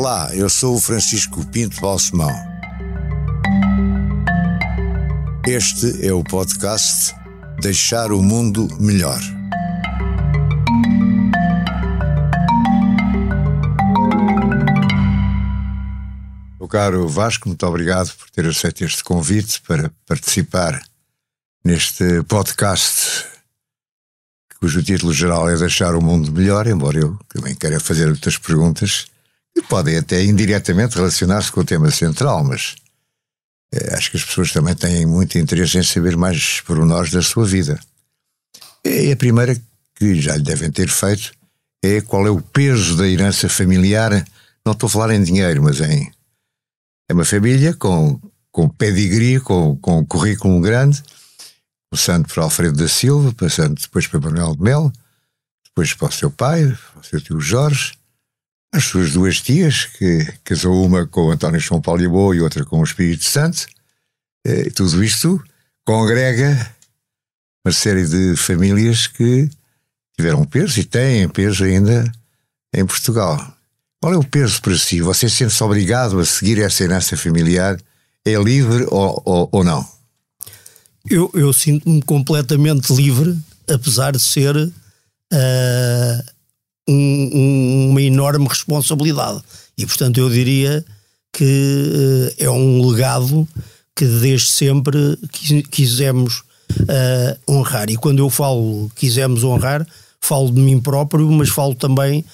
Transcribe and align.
Olá, 0.00 0.30
eu 0.32 0.48
sou 0.48 0.76
o 0.76 0.80
Francisco 0.80 1.44
Pinto 1.48 1.80
Balsemão. 1.80 2.30
Este 5.44 6.06
é 6.06 6.12
o 6.12 6.22
podcast 6.22 7.12
Deixar 7.60 8.12
o 8.12 8.22
Mundo 8.22 8.68
Melhor. 8.78 9.18
Meu 16.60 16.68
caro 16.68 17.08
Vasco, 17.08 17.48
muito 17.48 17.66
obrigado 17.66 18.14
por 18.14 18.30
ter 18.30 18.46
aceito 18.46 18.84
este 18.84 19.02
convite 19.02 19.60
para 19.62 19.90
participar 20.06 20.80
neste 21.64 22.22
podcast 22.22 23.26
cujo 24.60 24.80
título 24.80 25.12
geral 25.12 25.50
é 25.50 25.56
Deixar 25.56 25.96
o 25.96 26.00
Mundo 26.00 26.30
Melhor, 26.30 26.68
embora 26.68 27.00
eu 27.00 27.18
também 27.28 27.56
queira 27.56 27.80
fazer 27.80 28.08
outras 28.08 28.38
perguntas 28.38 29.08
que 29.60 29.68
podem 29.68 29.96
até 29.96 30.24
indiretamente 30.24 30.96
relacionar-se 30.96 31.50
com 31.52 31.60
o 31.60 31.64
tema 31.64 31.90
central, 31.90 32.44
mas 32.44 32.76
é, 33.72 33.94
acho 33.94 34.10
que 34.10 34.16
as 34.16 34.24
pessoas 34.24 34.52
também 34.52 34.74
têm 34.74 35.06
muito 35.06 35.38
interesse 35.38 35.78
em 35.78 35.82
saber 35.82 36.16
mais 36.16 36.60
pormenores 36.60 37.10
da 37.10 37.22
sua 37.22 37.44
vida. 37.44 37.78
E 38.84 39.12
a 39.12 39.16
primeira 39.16 39.60
que 39.94 40.20
já 40.20 40.36
lhe 40.36 40.42
devem 40.42 40.70
ter 40.70 40.88
feito 40.88 41.32
é 41.82 42.00
qual 42.00 42.26
é 42.26 42.30
o 42.30 42.40
peso 42.40 42.96
da 42.96 43.06
herança 43.06 43.48
familiar. 43.48 44.12
Não 44.64 44.72
estou 44.72 44.86
a 44.86 44.90
falar 44.90 45.14
em 45.14 45.22
dinheiro, 45.22 45.62
mas 45.62 45.80
em. 45.80 46.10
É 47.08 47.14
uma 47.14 47.24
família 47.24 47.74
com, 47.74 48.20
com 48.50 48.68
pedigree, 48.68 49.40
com, 49.40 49.76
com 49.76 49.98
um 49.98 50.04
currículo 50.04 50.60
grande 50.60 51.02
começando 51.90 52.26
por 52.26 52.40
Alfredo 52.40 52.76
da 52.76 52.88
Silva, 52.88 53.32
passando 53.32 53.80
depois 53.80 54.06
para 54.06 54.20
Manuel 54.20 54.54
de 54.54 54.62
Melo, 54.62 54.92
depois 55.64 55.94
para 55.94 56.08
o 56.08 56.12
seu 56.12 56.30
pai, 56.30 56.66
para 56.92 57.00
o 57.00 57.04
seu 57.04 57.20
tio 57.20 57.40
Jorge, 57.40 57.97
as 58.72 58.84
suas 58.84 59.12
duas 59.12 59.40
tias, 59.40 59.86
que 59.86 60.26
casou 60.44 60.84
uma 60.84 61.06
com 61.06 61.30
António 61.30 61.60
João 61.60 61.80
Paulo 61.80 62.08
Boa 62.10 62.36
e 62.36 62.40
outra 62.40 62.64
com 62.64 62.80
o 62.80 62.84
Espírito 62.84 63.24
Santo. 63.24 63.66
E 64.44 64.70
tudo 64.70 65.02
isto 65.02 65.42
congrega 65.84 66.74
uma 67.64 67.72
série 67.72 68.06
de 68.06 68.36
famílias 68.36 69.06
que 69.06 69.50
tiveram 70.16 70.44
peso 70.44 70.80
e 70.80 70.84
têm 70.84 71.28
peso 71.28 71.64
ainda 71.64 72.10
em 72.74 72.84
Portugal. 72.84 73.54
Qual 74.00 74.12
é 74.12 74.16
o 74.16 74.24
peso 74.24 74.60
para 74.62 74.76
si? 74.76 75.00
Você 75.00 75.28
sente-se 75.28 75.62
obrigado 75.62 76.20
a 76.20 76.24
seguir 76.24 76.60
essa 76.60 76.84
herança 76.84 77.16
familiar? 77.16 77.80
É 78.24 78.34
livre 78.34 78.86
ou, 78.90 79.22
ou, 79.24 79.48
ou 79.50 79.64
não? 79.64 79.86
Eu, 81.10 81.30
eu 81.34 81.52
sinto-me 81.52 82.02
completamente 82.02 82.92
livre, 82.92 83.36
apesar 83.68 84.12
de 84.12 84.20
ser 84.20 84.54
uh, 84.56 84.72
um, 86.88 87.30
um, 87.34 87.90
uma 87.90 88.02
enorme 88.02 88.46
responsabilidade. 88.48 89.40
E, 89.76 89.86
portanto, 89.86 90.18
eu 90.18 90.30
diria 90.30 90.84
que 91.32 91.44
uh, 91.44 92.34
é 92.38 92.50
um 92.50 92.88
legado 92.88 93.46
que 93.94 94.04
desde 94.04 94.48
sempre 94.48 95.18
quisemos 95.70 96.42
uh, 96.80 97.38
honrar. 97.52 97.90
E 97.90 97.96
quando 97.96 98.20
eu 98.20 98.30
falo 98.30 98.90
quisemos 98.94 99.44
honrar, 99.44 99.86
falo 100.20 100.50
de 100.50 100.60
mim 100.60 100.80
próprio, 100.80 101.30
mas 101.30 101.48
falo 101.48 101.74
também 101.74 102.24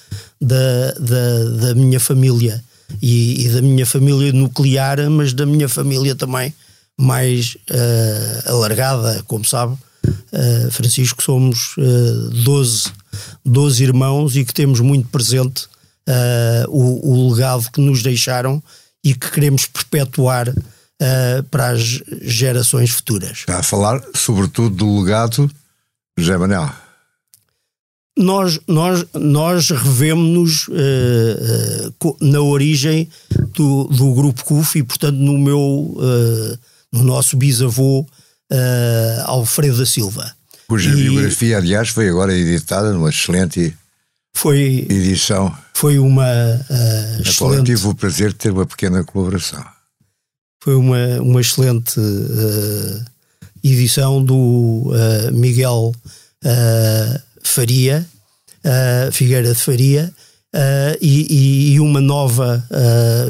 da, 0.41 0.91
da, 0.99 1.43
da 1.67 1.75
minha 1.75 1.99
família. 1.99 2.63
E, 3.01 3.45
e, 3.45 3.49
da 3.49 3.61
minha 3.61 3.85
família 3.85 4.31
nuclear, 4.31 5.09
mas 5.09 5.33
da 5.33 5.45
minha 5.45 5.67
família 5.67 6.15
também 6.15 6.53
mais 6.97 7.57
uh, 7.71 8.51
alargada, 8.51 9.23
como 9.27 9.43
sabe, 9.43 9.73
uh, 9.73 10.71
Francisco, 10.71 11.21
somos 11.21 11.75
uh, 11.77 12.29
12, 12.43 12.91
12 13.43 13.83
irmãos 13.83 14.35
e 14.35 14.45
que 14.45 14.53
temos 14.53 14.79
muito 14.79 15.07
presente 15.09 15.65
uh, 16.07 16.69
o, 16.69 17.11
o, 17.11 17.33
legado 17.33 17.69
que 17.71 17.81
nos 17.81 18.01
deixaram 18.03 18.61
e 19.03 19.13
que 19.13 19.31
queremos 19.31 19.65
perpetuar 19.65 20.53
para 21.51 21.71
as 21.71 22.01
gerações 22.21 22.89
futuras. 22.89 23.39
Está 23.39 23.59
a 23.59 23.63
falar, 23.63 24.01
sobretudo, 24.15 24.77
do 24.77 24.99
legado 25.01 25.51
José 26.17 26.37
Manuel. 26.37 26.71
Nós, 28.17 28.61
nós, 28.65 29.05
nós 29.13 29.69
revemos-nos 29.71 30.69
na 32.21 32.39
origem 32.39 33.09
do, 33.53 33.83
do 33.89 34.13
grupo 34.13 34.45
CUF 34.45 34.79
e, 34.79 34.83
portanto, 34.83 35.17
no 35.17 35.37
meu 35.37 35.97
no 36.95 37.03
nosso 37.03 37.35
bisavô 37.35 38.01
uh, 38.01 39.21
Alfredo 39.25 39.77
da 39.77 39.85
Silva. 39.85 40.31
Cuja 40.67 40.89
e, 40.89 40.95
biografia, 40.95 41.57
aliás, 41.57 41.89
foi 41.89 42.09
agora 42.09 42.33
editada 42.33 42.91
numa 42.91 43.09
excelente 43.09 43.75
foi, 44.35 44.85
edição. 44.89 45.55
Foi 45.73 45.97
uma 45.97 46.25
uh, 46.25 47.21
excelente. 47.21 47.37
Qual 47.37 47.53
eu 47.53 47.63
tive 47.63 47.87
o 47.87 47.95
prazer 47.95 48.29
de 48.29 48.35
ter 48.35 48.51
uma 48.51 48.65
pequena 48.65 49.03
colaboração. 49.03 49.63
Foi 50.61 50.75
uma, 50.75 51.21
uma 51.21 51.39
excelente 51.39 51.99
uh, 51.99 53.05
edição 53.63 54.23
do 54.23 54.35
uh, 54.35 55.31
Miguel 55.31 55.93
Faria, 57.43 58.05
Figueira 59.11 59.53
de 59.53 59.59
Faria, 59.59 60.13
e, 61.01 61.73
e, 61.73 61.79
uma 61.79 61.99
nova 61.99 62.63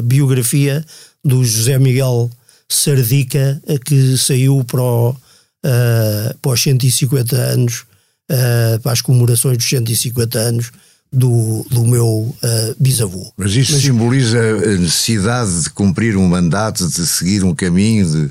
biografia 0.04 0.84
do 1.24 1.42
José 1.42 1.78
Miguel 1.78 2.30
Sardica, 2.68 3.62
que 3.86 4.18
saiu 4.18 4.62
para, 4.64 4.82
o, 4.82 5.16
uh, 5.64 6.36
para 6.38 6.52
os 6.52 6.62
150 6.62 7.36
anos, 7.36 7.84
uh, 8.30 8.80
para 8.82 8.92
as 8.92 9.00
comemorações 9.00 9.56
dos 9.56 9.68
150 9.68 10.38
anos 10.38 10.72
do, 11.12 11.64
do 11.70 11.84
meu 11.84 12.06
uh, 12.08 12.36
bisavô. 12.78 13.32
Mas 13.36 13.52
isso 13.52 13.72
Mas, 13.72 13.82
simboliza 13.82 14.38
a 14.38 14.76
necessidade 14.76 15.62
de 15.62 15.70
cumprir 15.70 16.16
um 16.16 16.26
mandato, 16.26 16.86
de 16.86 17.06
seguir 17.06 17.44
um 17.44 17.54
caminho 17.54 18.06
de 18.06 18.28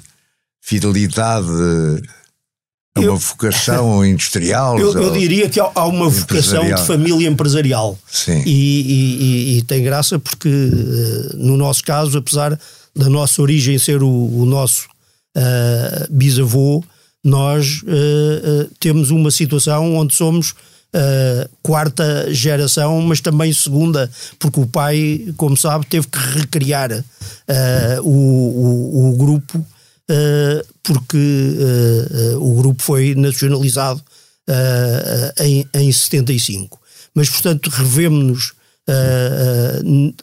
fidelidade 0.62 1.48
a 2.96 3.00
uma 3.00 3.08
eu, 3.08 3.18
vocação 3.18 4.04
industrial? 4.06 4.80
Eu, 4.80 4.94
eu, 4.94 5.12
diria 5.12 5.50
que 5.50 5.60
há 5.60 5.86
uma 5.86 6.10
vocação 6.10 6.66
de 6.66 6.86
família 6.86 7.28
empresarial. 7.28 7.98
Sim. 8.10 8.44
E, 8.46 8.52
e, 8.52 9.24
e, 9.24 9.58
e 9.58 9.62
tem 9.64 9.84
graça 9.84 10.20
porque, 10.20 10.50
no 11.36 11.58
nosso 11.58 11.84
caso, 11.84 12.18
apesar 12.18 12.60
da 12.96 13.10
nossa 13.10 13.42
origem 13.42 13.78
ser 13.78 14.02
o, 14.02 14.10
o 14.10 14.46
nosso 14.46 14.88
uh, 15.36 16.08
bisavô, 16.10 16.84
nós 17.26 17.82
uh, 17.82 17.86
uh, 17.88 18.72
temos 18.80 19.10
uma 19.10 19.32
situação 19.32 19.96
onde 19.96 20.14
somos 20.14 20.54
quarta 21.62 22.34
geração, 22.34 23.02
mas 23.02 23.20
também 23.20 23.52
segunda, 23.52 24.10
porque 24.40 24.62
o 24.62 24.66
pai, 24.66 25.28
como 25.36 25.58
sabe, 25.58 25.86
teve 25.88 26.08
que 26.08 26.18
recriar 26.18 27.04
o, 28.02 28.10
o, 28.10 29.10
o, 29.10 29.18
grupo, 29.18 29.66
porque 30.82 31.58
o 32.40 32.54
grupo 32.54 32.82
foi 32.82 33.14
nacionalizado 33.14 34.02
em, 35.42 35.68
em 35.74 35.92
75. 35.92 36.80
Mas, 37.14 37.30
portanto, 37.30 37.70
revemos-nos 37.70 38.54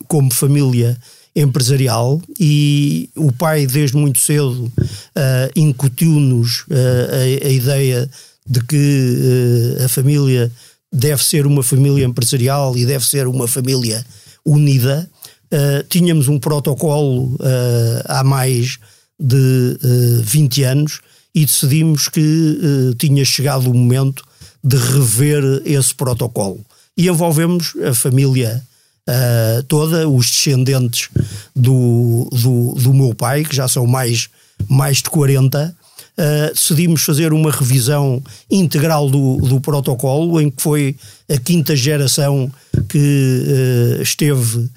como 0.09 0.33
família 0.33 0.97
empresarial 1.35 2.21
e 2.39 3.09
o 3.17 3.33
pai 3.33 3.67
desde 3.67 3.97
muito 3.97 4.19
cedo 4.19 4.65
uh, 4.65 5.51
incutiu-nos 5.57 6.61
uh, 6.63 7.43
a, 7.43 7.47
a, 7.47 7.51
ideia 7.51 8.09
de 8.47 8.61
que 8.65 9.77
uh, 9.81 9.85
a 9.85 9.89
família 9.89 10.53
deve 10.93 11.25
ser 11.25 11.47
uma 11.47 11.63
família 11.63 12.05
empresarial 12.05 12.77
e 12.77 12.85
deve 12.85 13.07
ser 13.07 13.27
uma 13.27 13.49
família 13.49 14.05
unida. 14.45 15.09
tínhamos 15.89 16.29
um 16.29 16.39
protocolo 16.39 17.39
há 18.05 18.23
mais 18.23 18.79
de 19.19 19.79
20 20.23 20.65
anos 20.65 21.01
e 21.35 21.47
decidimos 21.47 22.09
que 22.09 22.59
tinha 22.99 23.25
chegado 23.25 23.71
o 23.71 23.75
momento 23.75 24.23
de 24.63 24.77
rever 24.77 25.63
esse 25.65 25.95
protocolo. 25.95 26.61
E 26.95 27.09
envolvemos 27.09 27.75
a 27.89 27.95
família 27.95 28.63
uh, 29.09 29.63
toda, 29.65 30.09
os 30.09 30.31
descendentes 30.31 31.09
do, 31.55 32.29
do, 32.33 32.75
do, 32.75 32.95
meu 32.95 33.15
pai, 33.15 33.45
que 33.45 33.55
já 33.55 33.69
são 33.69 33.87
mais, 33.87 34.29
mais 34.69 34.99
de 34.99 35.11
40, 35.11 35.75
uh, 36.19 36.55
decidimos 36.55 37.03
fazer 37.03 37.33
uma 37.33 37.51
revisão 37.51 38.23
integral 38.51 39.09
do, 39.11 39.37
do 39.37 39.61
protocolo, 39.61 40.41
em 40.41 40.51
que 40.51 40.63
foi 40.63 40.97
a 41.31 41.39
quinta 41.39 41.75
geração 41.75 42.51
que 42.89 43.99
uh, 43.99 44.03
esteve 44.03 44.71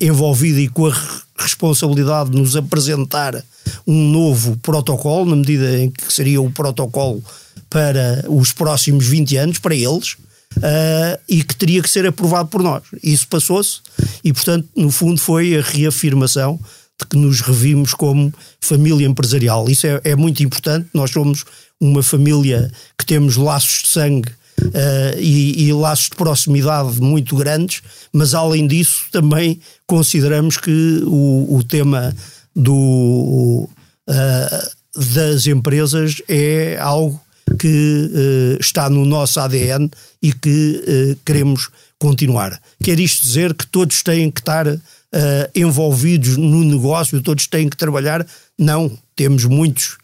envolvida 0.00 0.60
e 0.60 0.68
com 0.68 0.86
a 0.86 0.94
responsabilidade 1.36 2.30
de 2.30 2.38
nos 2.38 2.54
apresentar 2.54 3.42
um 3.84 4.08
novo 4.08 4.56
protocolo, 4.58 5.28
na 5.28 5.34
medida 5.34 5.80
em 5.80 5.90
que 5.90 6.12
seria 6.12 6.40
o 6.40 6.48
protocolo 6.48 7.20
para 7.68 8.24
os 8.28 8.52
próximos 8.52 9.04
20 9.04 9.36
anos, 9.36 9.58
para 9.58 9.74
eles, 9.74 10.16
uh, 10.58 11.20
e 11.28 11.42
que 11.42 11.56
teria 11.56 11.82
que 11.82 11.90
ser 11.90 12.06
aprovado 12.06 12.48
por 12.48 12.62
nós. 12.62 12.82
Isso 13.02 13.26
passou-se 13.28 13.80
e, 14.22 14.32
portanto, 14.32 14.68
no 14.76 14.90
fundo 14.90 15.20
foi 15.20 15.56
a 15.56 15.62
reafirmação 15.62 16.58
de 17.00 17.06
que 17.08 17.16
nos 17.16 17.40
revimos 17.40 17.92
como 17.92 18.32
família 18.60 19.06
empresarial. 19.06 19.68
Isso 19.68 19.86
é, 19.86 20.00
é 20.04 20.16
muito 20.16 20.42
importante. 20.42 20.88
Nós 20.94 21.10
somos 21.10 21.44
uma 21.80 22.02
família 22.02 22.70
que 22.98 23.04
temos 23.04 23.36
laços 23.36 23.82
de 23.82 23.88
sangue 23.88 24.30
uh, 24.60 25.18
e, 25.18 25.66
e, 25.66 25.72
laços 25.72 26.08
de 26.08 26.16
proximidade 26.16 27.00
muito 27.00 27.36
grandes, 27.36 27.82
mas 28.12 28.34
além 28.34 28.66
disso 28.66 29.04
também 29.10 29.60
consideramos 29.86 30.56
que 30.56 31.02
o, 31.04 31.56
o 31.56 31.64
tema 31.64 32.14
do, 32.54 33.68
uh, 34.08 35.00
das 35.14 35.46
empresas 35.46 36.22
é 36.28 36.78
algo 36.80 37.20
que 37.58 38.10
uh, 38.56 38.60
está 38.60 38.88
no 38.88 39.04
nosso 39.04 39.38
ADN 39.40 39.90
e 40.24 40.32
que 40.32 41.16
queremos 41.24 41.68
continuar. 41.98 42.58
Quer 42.82 42.98
isto 42.98 43.24
dizer 43.24 43.52
que 43.52 43.66
todos 43.66 44.02
têm 44.02 44.30
que 44.30 44.40
estar 44.40 44.66
envolvidos 45.54 46.38
no 46.38 46.64
negócio, 46.64 47.20
todos 47.20 47.46
têm 47.46 47.68
que 47.68 47.76
trabalhar? 47.76 48.26
Não, 48.58 48.90
temos 49.14 49.44
muitos 49.44 49.98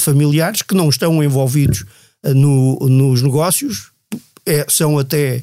familiares 0.00 0.60
que 0.62 0.74
não 0.74 0.88
estão 0.88 1.22
envolvidos 1.22 1.84
no, 2.24 2.78
nos 2.88 3.22
negócios, 3.22 3.92
é, 4.46 4.66
são 4.68 4.98
até 4.98 5.42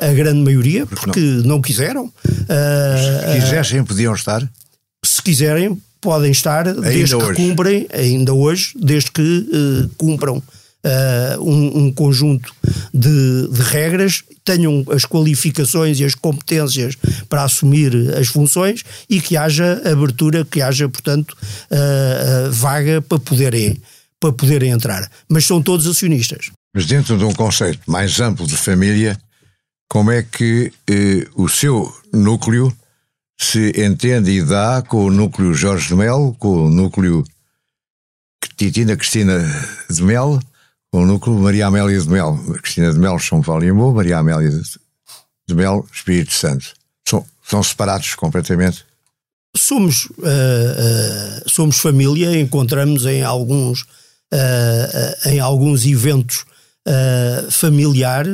a, 0.00 0.08
a, 0.08 0.12
grande 0.12 0.40
maioria, 0.40 0.86
porque, 0.86 1.20
não. 1.20 1.44
não. 1.44 1.62
quiseram. 1.62 2.12
Se 2.26 2.42
uh, 2.42 3.40
quisessem, 3.40 3.84
podiam 3.84 4.14
estar? 4.14 4.46
Se 5.04 5.22
quiserem, 5.22 5.80
podem 6.00 6.30
estar, 6.30 6.68
ainda 6.68 6.82
desde 6.82 7.14
hoje. 7.14 7.28
que 7.28 7.34
cumprem, 7.34 7.86
ainda 7.92 8.34
hoje, 8.34 8.72
desde 8.76 9.10
que 9.10 9.22
uh, 9.22 9.90
cumpram 9.96 10.42
uh, 10.84 11.42
um, 11.42 11.86
um, 11.86 11.92
conjunto 11.92 12.52
de, 12.92 13.48
de, 13.48 13.62
regras, 13.62 14.22
tenham 14.44 14.84
as 14.90 15.04
qualificações 15.04 16.00
e 16.00 16.04
as 16.04 16.14
competências 16.14 16.96
para 17.28 17.44
assumir 17.44 17.92
as 18.14 18.28
funções 18.28 18.82
e 19.08 19.20
que 19.20 19.36
haja 19.36 19.82
abertura, 19.84 20.44
que 20.44 20.60
haja, 20.62 20.88
portanto, 20.88 21.36
uh, 21.70 22.50
vaga 22.50 23.02
para 23.02 23.18
poderem, 23.18 23.80
para 24.18 24.32
poderem 24.32 24.70
entrar. 24.70 25.10
Mas 25.28 25.46
são 25.46 25.62
todos 25.62 25.86
acionistas. 25.86 26.50
Mas 26.74 26.86
dentro 26.86 27.18
de 27.18 27.24
um 27.24 27.32
conceito 27.32 27.90
mais 27.90 28.20
amplo 28.20 28.46
de 28.46 28.56
família, 28.56 29.18
como 29.88 30.12
é 30.12 30.22
que 30.22 30.72
eh, 30.88 31.26
o 31.34 31.48
seu 31.48 31.92
núcleo 32.12 32.72
se 33.36 33.72
entende 33.76 34.30
e 34.30 34.42
dá 34.42 34.80
com 34.82 35.06
o 35.06 35.10
núcleo 35.10 35.52
Jorge 35.52 35.88
de 35.88 35.96
Melo, 35.96 36.32
com 36.34 36.66
o 36.66 36.70
núcleo 36.70 37.24
Titina 38.56 38.96
Cristina 38.96 39.40
de 39.90 40.02
Melo, 40.02 40.40
com 40.90 41.02
o 41.02 41.06
núcleo 41.06 41.38
Maria 41.38 41.66
Amélia 41.66 42.00
de 42.00 42.08
Melo. 42.08 42.38
Cristina 42.60 42.92
de 42.92 42.98
Melo, 42.98 43.20
São 43.20 43.40
Paulo 43.40 43.64
e 43.64 43.70
Amor, 43.70 43.94
Maria 43.94 44.18
Amélia 44.18 44.50
de 45.48 45.54
Melo, 45.54 45.86
Espírito 45.92 46.32
Santo. 46.32 46.74
São, 47.08 47.24
são 47.48 47.62
separados 47.62 48.14
completamente? 48.14 48.84
Somos, 49.56 50.06
uh, 50.06 50.12
uh, 50.20 51.48
somos 51.48 51.78
família, 51.78 52.40
encontramos 52.40 53.04
em 53.04 53.22
alguns, 53.22 53.82
uh, 53.82 55.28
em 55.28 55.40
alguns 55.40 55.84
eventos 55.84 56.44
familiar, 57.50 58.24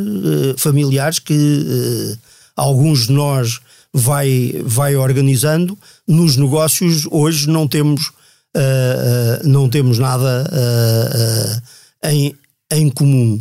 familiares 0.57 1.19
que 1.19 2.17
alguns 2.55 3.09
de 3.09 3.13
nós 3.13 3.61
vai, 3.93 4.55
vai 4.65 4.97
organizando. 4.97 5.77
Nos 6.07 6.37
negócios 6.37 7.07
hoje 7.11 7.51
não 7.51 7.69
temos, 7.69 8.13
não 9.45 9.69
temos 9.69 9.99
nada 9.99 10.49
em, 12.05 12.35
em 12.73 12.89
comum. 12.91 13.41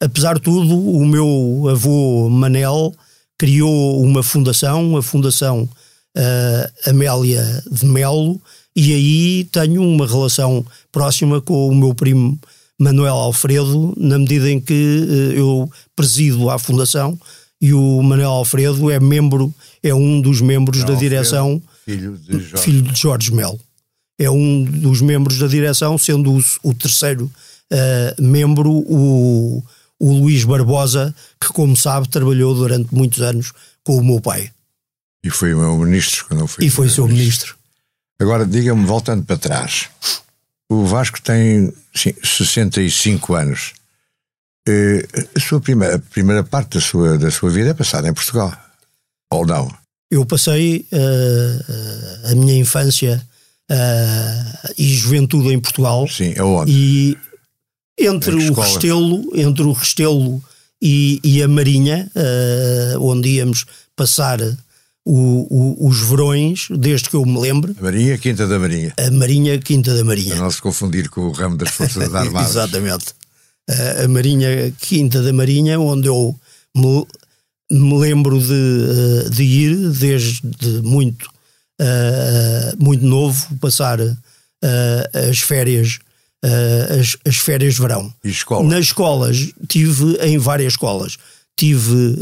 Apesar 0.00 0.34
de 0.34 0.42
tudo, 0.42 0.78
o 0.78 1.04
meu 1.06 1.68
avô 1.70 2.28
Manel 2.28 2.94
criou 3.38 4.02
uma 4.02 4.22
fundação, 4.22 4.96
a 4.96 5.02
Fundação 5.02 5.68
Amélia 6.86 7.62
de 7.70 7.84
Melo, 7.86 8.40
e 8.74 8.92
aí 8.92 9.44
tenho 9.44 9.82
uma 9.82 10.06
relação 10.06 10.64
próxima 10.92 11.40
com 11.40 11.68
o 11.68 11.74
meu 11.74 11.94
primo 11.94 12.38
Manuel 12.78 13.14
Alfredo, 13.14 13.94
na 13.96 14.18
medida 14.18 14.50
em 14.50 14.60
que 14.60 14.74
uh, 14.74 15.32
eu 15.32 15.70
presido 15.94 16.50
a 16.50 16.58
Fundação 16.58 17.18
e 17.60 17.72
o 17.72 18.02
Manuel 18.02 18.30
Alfredo 18.30 18.90
é 18.90 19.00
membro, 19.00 19.54
é 19.82 19.94
um 19.94 20.20
dos 20.20 20.42
membros 20.42 20.80
Manuel 20.80 20.94
da 20.94 21.00
direção, 21.00 21.62
filho 21.84 22.18
de 22.18 22.38
Jorge, 22.38 22.64
filho 22.64 22.82
de 22.82 23.00
Jorge 23.00 23.34
Melo. 23.34 23.58
É 24.18 24.30
um 24.30 24.62
dos 24.62 25.00
membros 25.00 25.38
da 25.38 25.46
direção, 25.46 25.96
sendo 25.96 26.32
o, 26.32 26.40
o 26.62 26.74
terceiro 26.74 27.30
uh, 27.72 28.22
membro 28.22 28.70
o, 28.70 29.62
o 29.98 30.12
Luís 30.12 30.44
Barbosa, 30.44 31.14
que, 31.40 31.48
como 31.48 31.76
sabe, 31.76 32.08
trabalhou 32.08 32.54
durante 32.54 32.94
muitos 32.94 33.20
anos 33.20 33.52
com 33.84 33.96
o 33.96 34.04
meu 34.04 34.20
pai. 34.20 34.50
E 35.24 35.30
foi 35.30 35.54
o 35.54 35.58
meu 35.58 35.76
ministro 35.78 36.26
quando 36.26 36.40
eu 36.40 36.46
fui. 36.46 36.64
E 36.64 36.70
foi 36.70 36.86
o 36.86 36.90
seu 36.90 37.06
ministro. 37.06 37.56
Agora, 38.18 38.46
diga-me, 38.46 38.84
voltando 38.86 39.24
para 39.24 39.36
trás, 39.36 39.88
o 40.70 40.84
Vasco 40.84 41.20
tem 41.20 41.72
sim, 41.94 42.14
65 42.22 43.34
anos. 43.34 43.74
Eh, 44.68 45.06
a 45.36 45.40
sua 45.40 45.60
primeira, 45.60 45.96
a 45.96 45.98
primeira 45.98 46.42
parte 46.42 46.74
da 46.74 46.80
sua, 46.80 47.18
da 47.18 47.30
sua 47.30 47.50
vida 47.50 47.70
é 47.70 47.74
passada 47.74 48.08
em 48.08 48.14
Portugal, 48.14 48.52
ou 49.30 49.46
não? 49.46 49.72
Eu 50.10 50.24
passei 50.24 50.86
uh, 50.92 52.30
a 52.30 52.34
minha 52.34 52.58
infância 52.58 53.24
uh, 53.70 54.72
e 54.78 54.94
juventude 54.94 55.52
em 55.52 55.60
Portugal. 55.60 56.06
Sim, 56.08 56.34
aonde? 56.38 56.72
E 56.72 57.18
entre 57.98 58.34
o 58.34 58.52
Restelo, 58.52 59.24
entre 59.34 59.62
o 59.64 59.72
Restelo 59.72 60.42
e, 60.80 61.20
e 61.24 61.42
a 61.42 61.48
Marinha, 61.48 62.10
uh, 62.14 63.02
onde 63.02 63.30
íamos 63.30 63.64
passar 63.94 64.40
o, 65.06 65.46
o, 65.84 65.88
os 65.88 66.00
verões, 66.00 66.66
desde 66.70 67.08
que 67.08 67.14
eu 67.14 67.24
me 67.24 67.38
lembro. 67.38 67.74
A 67.78 67.82
Marinha, 67.82 68.18
Quinta 68.18 68.46
da 68.46 68.58
Marinha. 68.58 68.92
A 68.98 69.10
Marinha, 69.12 69.58
Quinta 69.58 69.94
da 69.94 70.04
Marinha. 70.04 70.34
Para 70.34 70.42
não 70.42 70.50
se 70.50 70.60
confundir 70.60 71.08
com 71.08 71.22
o 71.22 71.32
ramo 71.32 71.56
das 71.56 71.70
Forças 71.70 72.12
Armadas. 72.12 72.50
Exatamente. 72.50 73.06
A 74.04 74.08
Marinha, 74.08 74.72
Quinta 74.80 75.22
da 75.22 75.32
Marinha, 75.32 75.78
onde 75.78 76.08
eu 76.08 76.34
me, 76.76 77.06
me 77.70 77.98
lembro 77.98 78.40
de, 78.40 79.30
de, 79.30 79.42
ir 79.42 79.90
desde 79.90 80.42
muito, 80.82 81.28
uh, 81.80 82.84
muito 82.84 83.04
novo, 83.04 83.56
passar 83.60 84.00
uh, 84.00 84.16
as 85.30 85.38
férias. 85.38 86.00
Uh, 86.44 87.00
as, 87.00 87.16
as 87.26 87.36
férias 87.36 87.74
de 87.74 87.80
verão. 87.80 88.12
E 88.22 88.30
escola? 88.30 88.68
Nas 88.68 88.86
escolas, 88.86 89.52
tive 89.68 90.16
em 90.22 90.38
várias 90.38 90.74
escolas. 90.74 91.16
Tive 91.56 92.18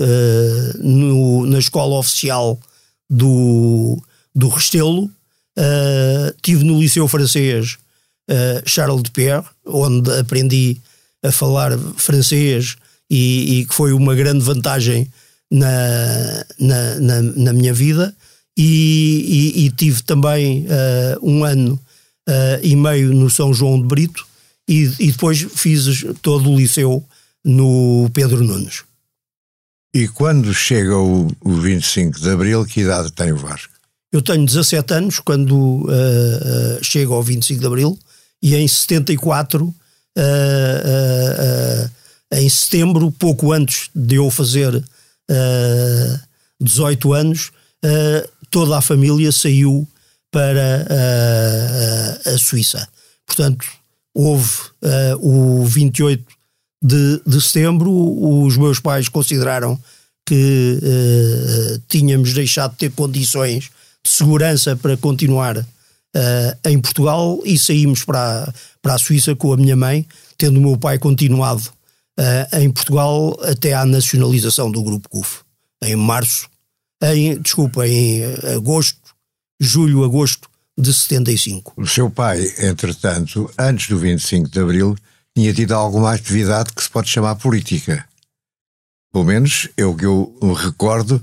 no, 0.79 1.45
na 1.47 1.59
escola 1.59 1.99
oficial 1.99 2.59
do, 3.11 4.01
do 4.35 4.49
Restelo. 4.49 5.11
Uh, 5.57 6.35
tive 6.43 6.65
no 6.65 6.81
Liceu 6.81 7.07
Francês 7.07 7.77
uh, 8.31 8.63
Charles 8.65 9.03
de 9.03 9.11
Pierre, 9.11 9.45
onde 9.65 10.11
aprendi 10.19 10.81
a 11.23 11.31
falar 11.31 11.79
francês 11.97 12.77
e, 13.09 13.61
e 13.61 13.67
que 13.67 13.75
foi 13.75 13.93
uma 13.93 14.15
grande 14.15 14.45
vantagem 14.45 15.09
na, 15.51 16.45
na, 16.59 17.01
na, 17.01 17.23
na 17.23 17.53
minha 17.53 17.73
vida. 17.73 18.15
E, 18.57 19.53
e, 19.57 19.65
e 19.65 19.71
tive 19.71 20.03
também 20.03 20.67
uh, 20.67 21.29
um 21.29 21.45
ano 21.45 21.81
e 22.63 22.75
meio 22.75 23.13
no 23.15 23.29
São 23.29 23.53
João 23.53 23.81
de 23.81 23.87
Brito 23.87 24.27
e, 24.69 24.91
e 24.99 25.13
depois 25.13 25.47
fiz 25.55 26.05
todo 26.23 26.51
o 26.51 26.57
liceu 26.57 27.05
no 27.45 28.09
Pedro 28.13 28.43
Nunes. 28.43 28.83
E 29.95 30.09
quando 30.09 30.53
chega 30.53 30.97
o, 30.97 31.29
o 31.41 31.53
25 31.53 32.19
de 32.19 32.31
Abril, 32.31 32.65
que 32.65 32.81
idade 32.81 33.13
tem 33.13 33.31
o 33.33 33.37
Vasco? 33.37 33.73
Eu 34.11 34.23
tenho 34.23 34.45
17 34.47 34.95
anos 34.95 35.21
quando 35.21 35.53
uh, 35.55 35.87
uh, 35.87 36.83
chego 36.83 37.15
ao 37.15 37.23
25 37.23 37.61
de 37.61 37.67
Abril 37.67 37.99
e 38.43 38.55
em 38.55 38.67
74, 38.67 39.65
uh, 39.65 39.75
uh, 40.17 41.91
em 42.33 42.49
setembro, 42.49 43.13
pouco 43.13 43.53
antes 43.53 43.91
de 43.95 44.17
eu 44.17 44.31
fazer 44.31 44.83
18 46.61 47.13
anos, 47.13 47.51
toda 48.51 48.77
a 48.77 48.83
família 48.83 49.33
saiu 49.33 49.87
para 50.35 50.87
a 52.27 52.39
Suíça. 52.39 52.89
Portanto, 53.25 53.65
houve 54.13 54.51
o 55.21 55.65
28 55.65 56.25
de, 56.85 57.23
de 57.27 57.41
setembro, 57.41 57.91
os 57.91 58.59
meus 58.59 58.79
pais 58.79 59.09
consideraram 59.09 59.81
que 60.27 60.79
uh, 60.83 61.83
tínhamos 61.89 62.33
deixado 62.35 62.73
de 62.73 62.79
ter 62.79 62.93
condições 62.93 63.71
de 64.05 64.11
segurança 64.11 64.77
para 64.77 64.97
continuar 64.97 65.57
uh, 65.57 66.69
em 66.69 66.79
Portugal 66.79 67.41
e 67.45 67.59
saímos 67.59 68.05
para, 68.05 68.53
para 68.83 68.95
a 68.95 68.99
Suíça 68.99 69.35
com 69.35 69.53
a 69.53 69.57
minha 69.57 69.77
mãe, 69.77 70.07
tendo 70.37 70.59
o 70.59 70.63
meu 70.63 70.77
pai 70.77 70.99
continuado 70.99 71.63
uh, 72.19 72.59
em 72.59 72.71
Portugal 72.71 73.35
até 73.43 73.73
à 73.73 73.85
nacionalização 73.87 74.71
do 74.71 74.83
Grupo 74.83 75.09
CUF, 75.09 75.41
em 75.83 75.97
março, 75.97 76.49
em, 77.03 77.41
desculpa, 77.41 77.87
em 77.87 78.23
agosto, 78.57 78.99
julho, 79.61 80.05
agosto 80.05 80.49
de 80.77 80.93
75. 80.93 81.75
O 81.77 81.87
seu 81.87 82.11
pai, 82.11 82.41
entretanto, 82.59 83.51
antes 83.59 83.89
do 83.89 83.99
25 83.99 84.49
de 84.49 84.61
Abril, 84.61 84.97
tinha 85.37 85.53
tido 85.53 85.73
alguma 85.73 86.13
atividade 86.13 86.73
que 86.73 86.83
se 86.83 86.91
pode 86.91 87.09
chamar 87.09 87.37
política. 87.37 88.07
Pelo 89.13 89.25
menos 89.25 89.69
é 89.77 89.85
o 89.85 89.95
que 89.95 90.07
eu 90.07 90.37
me 90.43 90.55
recordo 90.55 91.21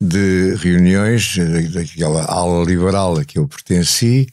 de 0.00 0.54
reuniões 0.56 1.36
daquela 1.72 2.24
ala 2.24 2.64
liberal 2.64 3.18
a 3.18 3.24
que 3.24 3.38
eu 3.38 3.46
pertenci, 3.46 4.28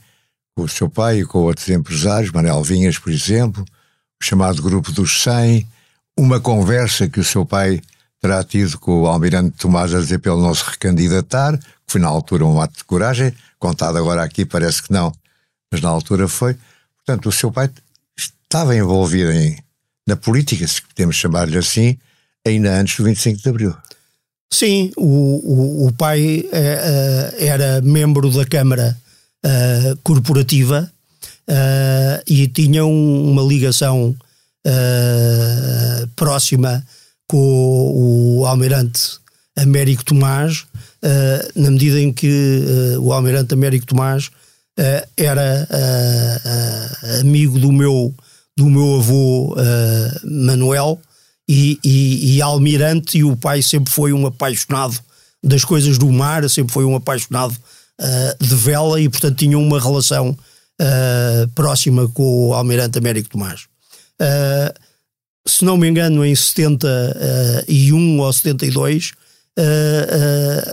com 0.56 0.64
o 0.64 0.70
seu 0.70 0.90
pai 0.90 1.20
e 1.20 1.26
com 1.26 1.40
outros 1.40 1.70
empresários, 1.70 2.32
Manuel 2.32 2.64
Vinhas, 2.64 2.98
por 2.98 3.12
exemplo, 3.12 3.66
o 4.22 4.26
chamado 4.26 4.62
Grupo 4.62 4.92
dos 4.92 5.22
100, 5.24 5.68
uma 6.18 6.40
conversa 6.40 7.08
que 7.08 7.20
o 7.20 7.24
seu 7.24 7.46
pai 7.46 7.82
terá 8.20 8.44
tido 8.44 8.78
com 8.80 9.02
o 9.02 9.08
almirante 9.08 9.58
Tomás 9.58 9.94
a 9.94 10.00
dizer 10.00 10.20
para 10.20 10.34
ele 10.34 10.42
não 10.42 10.54
se 10.54 10.64
recandidatar, 10.64 11.58
que 11.58 11.66
foi 11.88 12.02
na 12.02 12.08
altura 12.08 12.46
um 12.46 12.60
ato 12.60 12.78
de 12.78 12.84
coragem, 12.84 13.34
contado 13.60 13.98
agora 13.98 14.24
aqui 14.24 14.46
parece 14.46 14.84
que 14.84 14.92
não, 14.92 15.12
mas 15.72 15.82
na 15.82 15.90
altura 15.90 16.28
foi. 16.28 16.56
Portanto, 16.98 17.30
o 17.30 17.32
seu 17.32 17.52
pai 17.52 17.70
estava 18.18 18.76
envolvido 18.76 19.32
em, 19.32 19.58
na 20.08 20.16
política, 20.16 20.68
se 20.68 20.82
podemos 20.82 21.16
chamar-lhe 21.16 21.58
assim, 21.58 21.98
ainda 22.46 22.80
antes 22.80 22.98
do 22.98 23.04
25 23.04 23.42
de 23.42 23.50
Abril. 23.50 23.76
Sim, 24.52 24.92
o, 24.96 25.04
o, 25.04 25.88
o 25.88 25.94
pai 25.94 26.48
é, 26.52 27.36
era 27.38 27.82
membro 27.82 28.32
da 28.32 28.46
Câmara 28.46 28.98
uh, 29.46 29.98
Corporativa 30.04 30.92
e 32.26 32.48
tinha 32.50 32.86
um, 32.86 33.32
uma 33.32 33.42
ligação 33.42 34.14
próxima 36.14 36.86
com 37.28 38.38
o 38.40 38.46
almirante 38.46 39.20
Américo 39.56 40.06
Tomás, 40.06 40.66
na 41.56 41.72
medida 41.72 42.00
em 42.00 42.14
que 42.14 42.64
o 43.00 43.12
almirante 43.12 43.54
Américo 43.54 43.86
Tomás 43.86 44.30
era 45.16 45.68
amigo 47.20 47.60
do 47.60 47.72
meu, 47.72 48.14
do 48.56 48.70
meu 48.70 49.00
avô 49.00 49.56
Manuel, 50.24 51.02
e, 51.48 51.80
e, 51.84 52.36
e 52.36 52.42
Almirante, 52.42 53.20
e 53.20 53.24
o 53.24 53.38
pai 53.38 53.62
sempre 53.62 53.92
foi 53.92 54.12
um 54.12 54.28
apaixonado 54.28 55.00
das 55.42 55.64
coisas 55.64 55.98
do 55.98 56.12
mar, 56.12 56.48
sempre 56.50 56.74
foi 56.74 56.84
um 56.84 56.96
apaixonado 56.96 57.54
uh, 57.54 58.46
de 58.46 58.56
vela 58.56 59.00
e, 59.00 59.08
portanto, 59.08 59.38
tinha 59.38 59.58
uma 59.58 59.80
relação 59.80 60.32
uh, 60.32 61.48
próxima 61.56 62.10
com 62.10 62.50
o 62.50 62.54
Almirante 62.54 62.98
Américo 62.98 63.30
Tomás. 63.30 63.62
Uh, 64.20 64.87
se 65.48 65.64
não 65.64 65.78
me 65.78 65.88
engano, 65.88 66.26
em 66.26 66.36
71 66.36 68.20
ou 68.20 68.34
72, 68.34 69.14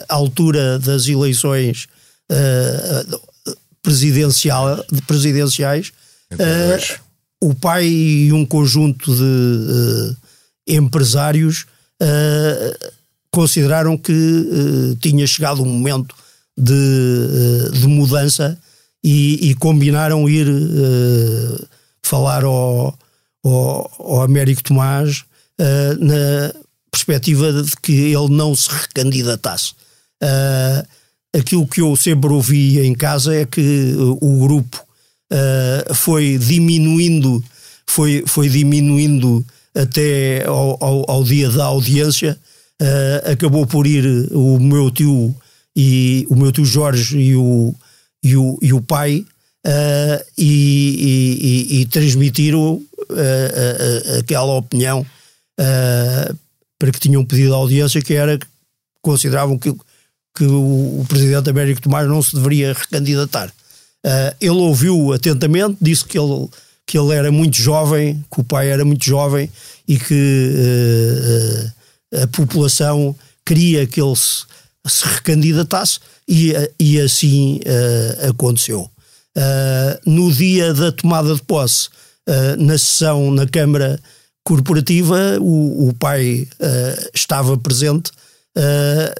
a 0.08 0.14
altura 0.14 0.78
das 0.78 1.06
eleições 1.06 1.86
presidencial, 3.82 4.84
presidenciais, 5.06 5.92
o 7.40 7.54
pai 7.54 7.86
e 7.86 8.32
um 8.32 8.44
conjunto 8.44 9.14
de 9.14 10.16
empresários 10.66 11.66
consideraram 13.30 13.96
que 13.96 14.12
tinha 15.00 15.26
chegado 15.26 15.62
o 15.62 15.66
momento 15.66 16.14
de, 16.56 17.70
de 17.72 17.86
mudança 17.86 18.58
e, 19.02 19.50
e, 19.50 19.54
combinaram 19.54 20.28
ir 20.28 20.46
falar 22.02 22.44
ao, 22.44 22.96
ao, 23.44 23.90
ao, 23.98 24.22
Américo 24.22 24.62
Tomás 24.62 25.24
na 26.00 26.52
perspectiva 26.90 27.52
de 27.62 27.76
que 27.82 27.92
ele 27.92 28.28
não 28.30 28.54
se 28.54 28.68
recandidatasse. 28.70 29.74
aquilo 31.32 31.66
que 31.66 31.80
eu 31.80 31.94
sempre 31.94 32.32
ouvi 32.32 32.80
em 32.80 32.94
casa 32.94 33.34
é 33.34 33.44
que 33.44 33.94
o 34.20 34.38
grupo 34.40 34.84
foi 35.94 36.38
diminuindo 36.38 37.44
foi, 37.86 38.24
foi 38.26 38.48
diminuindo 38.48 39.44
até 39.74 40.44
ao, 40.46 40.82
ao, 40.82 41.10
ao 41.10 41.24
dia 41.24 41.50
da 41.50 41.64
audiência, 41.64 42.38
uh, 42.80 43.32
acabou 43.32 43.66
por 43.66 43.86
ir 43.86 44.28
o 44.32 44.58
meu 44.58 44.90
tio 44.90 45.34
e 45.76 46.26
o 46.30 46.36
meu 46.36 46.52
tio 46.52 46.64
Jorge 46.64 47.18
e 47.18 47.36
o, 47.36 47.74
e 48.22 48.36
o, 48.36 48.58
e 48.62 48.72
o 48.72 48.80
pai 48.80 49.24
uh, 49.66 50.24
e, 50.36 51.70
e, 51.70 51.80
e, 51.80 51.86
transmitiram 51.86 52.74
uh, 52.74 54.18
aquela 54.18 54.56
opinião 54.56 55.04
para 56.78 56.90
que 56.90 56.98
tinham 56.98 57.24
pedido 57.24 57.54
audiência 57.54 58.02
que 58.02 58.14
era 58.14 58.38
consideravam 59.00 59.56
que, 59.56 59.72
que 60.36 60.44
o, 60.44 61.00
o 61.00 61.06
presidente 61.08 61.48
Américo 61.48 61.80
Tomás 61.80 62.08
não 62.08 62.20
se 62.20 62.34
deveria 62.34 62.72
recandidatar. 62.72 63.52
ele 64.40 64.50
ouviu 64.50 65.12
atentamente, 65.12 65.76
disse 65.80 66.04
que 66.04 66.18
ele 66.18 66.48
que 66.86 66.98
ele 66.98 67.14
era 67.14 67.32
muito 67.32 67.56
jovem, 67.56 68.22
que 68.30 68.40
o 68.40 68.44
pai 68.44 68.68
era 68.68 68.84
muito 68.84 69.04
jovem 69.04 69.48
e 69.88 69.96
que 69.98 70.50
a 72.22 72.26
população 72.26 73.16
queria 73.44 73.86
que 73.86 74.00
ele 74.00 74.16
se, 74.16 74.44
se 74.86 75.06
recandidatasse 75.06 76.00
e, 76.28 76.52
e 76.78 77.00
assim 77.00 77.60
uh, 77.60 78.30
aconteceu. 78.30 78.90
No 80.06 80.32
dia 80.32 80.72
da 80.72 80.92
tomada 80.92 81.34
de 81.34 81.42
posse, 81.42 81.88
na 82.58 82.78
sessão 82.78 83.30
na 83.30 83.46
Câmara 83.46 84.00
Corporativa, 84.44 85.38
o, 85.40 85.88
o 85.88 85.94
pai 85.94 86.46
estava 87.12 87.56
presente, 87.56 88.10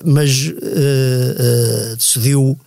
mas 0.05 0.53
decidiu 1.97 2.59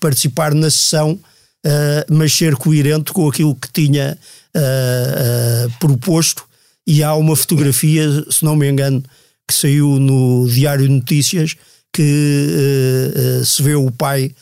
participar 0.00 0.54
na 0.54 0.70
sessão 0.70 1.18
uh, 1.66 2.14
mas 2.14 2.32
ser 2.32 2.56
coerente 2.56 3.12
com 3.12 3.28
aquilo 3.28 3.54
que 3.54 3.70
tinha 3.72 4.18
uh, 4.54 5.66
uh, 5.66 5.78
proposto. 5.78 6.44
E 6.86 7.02
há 7.02 7.14
uma 7.14 7.36
fotografia, 7.36 8.08
se 8.30 8.44
não 8.44 8.56
me 8.56 8.68
engano, 8.68 9.02
que 9.46 9.54
saiu 9.54 9.98
no 9.98 10.48
Diário 10.48 10.88
Notícias, 10.88 11.54
que 11.92 13.42
se 13.44 13.62
vê 13.62 13.74
o 13.74 13.90
pai 13.90 14.32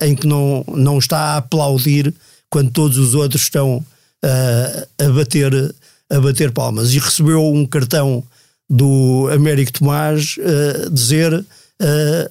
em 0.00 0.14
que 0.14 0.26
não, 0.26 0.64
não 0.68 0.98
está 0.98 1.18
a 1.18 1.36
aplaudir 1.38 2.12
quando 2.50 2.70
todos 2.70 2.98
os 2.98 3.14
outros 3.14 3.42
estão 3.42 3.84
a, 4.22 5.08
bater, 5.10 5.74
a 6.10 6.20
bater 6.20 6.52
palmas. 6.52 6.92
E 6.92 6.98
recebeu 6.98 7.42
um 7.42 7.66
cartão 7.66 8.22
do 8.68 9.28
Américo 9.32 9.72
Tomás 9.72 10.36
uh, 10.38 10.90
dizer 10.90 11.32
uh, 11.34 12.30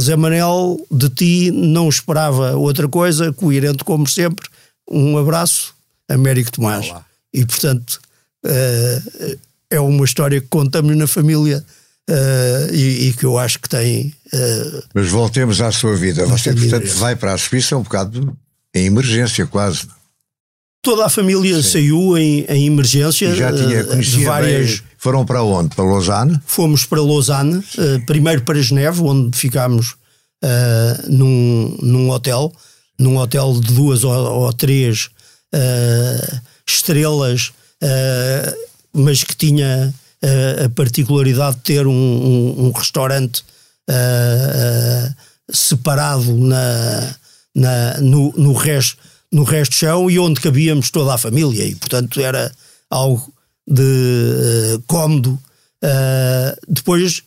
Zé 0.00 0.16
Manel, 0.16 0.84
de 0.90 1.08
ti 1.08 1.50
não 1.50 1.88
esperava 1.88 2.56
outra 2.56 2.88
coisa, 2.88 3.32
coerente 3.32 3.84
como 3.84 4.06
sempre. 4.06 4.48
Um 4.90 5.16
abraço, 5.16 5.74
Américo 6.08 6.52
Tomás. 6.52 6.88
Olá. 6.88 7.04
E, 7.32 7.44
portanto, 7.44 8.00
uh, 8.44 9.38
é 9.70 9.80
uma 9.80 10.04
história 10.04 10.40
que 10.40 10.48
contamos 10.48 10.96
na 10.96 11.06
família 11.06 11.64
uh, 12.10 12.74
e, 12.74 13.08
e, 13.08 13.12
que 13.12 13.24
eu 13.24 13.38
acho 13.38 13.58
que 13.58 13.68
tem. 13.68 14.14
Uh, 14.32 14.82
Mas 14.94 15.08
voltemos 15.08 15.60
à 15.60 15.70
sua 15.72 15.96
vida. 15.96 16.26
Você, 16.26 16.52
portanto, 16.52 16.88
vai 16.94 17.16
para 17.16 17.32
a 17.32 17.38
Suíça 17.38 17.76
um 17.76 17.82
bocado 17.82 18.36
em 18.74 18.86
emergência, 18.86 19.46
quase. 19.46 19.86
Toda 20.82 21.06
a 21.06 21.08
família 21.08 21.62
Sim. 21.62 21.70
saiu 21.70 22.18
em, 22.18 22.44
em 22.48 22.66
emergência. 22.66 23.26
E 23.26 23.36
já 23.36 23.52
tinha 23.52 23.84
conhecido 23.84 24.24
várias. 24.24 24.80
Bem 24.80 24.94
foram 24.98 25.24
para 25.24 25.42
onde? 25.42 25.74
Para 25.74 25.84
Lausanne? 25.84 26.40
Fomos 26.46 26.86
para 26.86 27.00
Lausanne, 27.00 27.58
uh, 27.58 28.06
primeiro 28.06 28.42
para 28.42 28.60
Geneve, 28.60 29.02
onde 29.02 29.36
ficámos 29.36 29.96
num, 31.08 31.74
num 31.80 32.10
hotel, 32.10 32.52
num 32.98 33.16
hotel 33.16 33.58
de 33.58 33.72
duas 33.72 34.04
ou, 34.04 34.12
ou 34.12 34.52
três 34.52 35.08
estrelas, 36.66 37.50
mas 38.92 39.24
que 39.24 39.34
tinha 39.34 39.90
a 40.64 40.68
particularidade 40.70 41.56
de 41.56 41.62
ter 41.62 41.86
um, 41.86 41.92
um, 41.92 42.66
um 42.66 42.72
restaurante 42.72 43.44
separado 45.50 46.36
na, 46.38 47.14
na, 47.54 48.00
no, 48.00 48.32
no, 48.36 48.52
resto, 48.52 48.96
no 49.30 49.44
resto 49.44 49.72
do 49.72 49.76
chão 49.76 50.10
e 50.10 50.18
onde 50.18 50.40
cabíamos 50.40 50.90
toda 50.90 51.14
a 51.14 51.18
família, 51.18 51.64
e 51.64 51.74
portanto 51.74 52.20
era 52.20 52.50
algo 52.90 53.32
de 53.66 53.82
uh, 53.82 54.82
cómodo. 54.86 55.38
Uh, 55.82 56.56
depois 56.68 57.22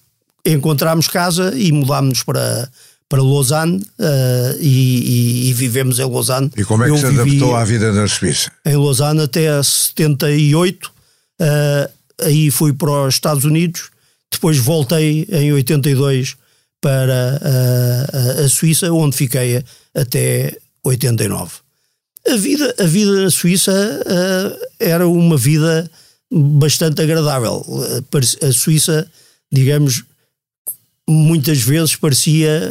encontramos 0.45 1.07
casa 1.07 1.53
e 1.55 1.71
mudámos 1.71 2.23
para, 2.23 2.69
para 3.09 3.21
Lausanne 3.21 3.77
uh, 3.77 4.57
e, 4.59 5.45
e, 5.47 5.49
e, 5.49 5.53
vivemos 5.53 5.99
em 5.99 6.09
Lausanne. 6.09 6.51
E 6.55 6.63
como 6.63 6.83
é 6.83 6.87
que 6.87 6.93
Eu 6.93 6.97
se 6.97 7.05
adaptou 7.05 7.55
à 7.55 7.63
vida 7.63 7.91
na 7.91 8.07
Suíça? 8.07 8.51
Em 8.65 8.75
Lausanne 8.75 9.21
até 9.21 9.61
78, 9.61 10.91
uh, 11.41 11.96
aí 12.27 12.51
fui 12.51 12.73
para 12.73 13.07
os 13.07 13.15
Estados 13.15 13.45
Unidos, 13.45 13.89
depois 14.31 14.57
voltei 14.57 15.27
em 15.29 15.51
82 15.53 16.35
para 16.81 17.41
uh, 17.41 18.45
a 18.45 18.49
Suíça, 18.49 18.91
onde 18.91 19.15
fiquei 19.15 19.63
até 19.95 20.55
89. 20.83 21.51
A 22.27 22.35
vida, 22.35 22.75
a 22.79 22.83
vida 22.83 23.23
na 23.23 23.31
Suíça 23.31 23.71
era 24.79 25.07
uma 25.07 25.37
vida 25.37 25.89
bastante 26.31 27.01
agradável. 27.01 27.65
A 28.41 28.51
Suíça, 28.51 29.09
digamos, 29.51 30.03
muitas 31.07 31.59
vezes 31.59 31.95
parecia 31.95 32.61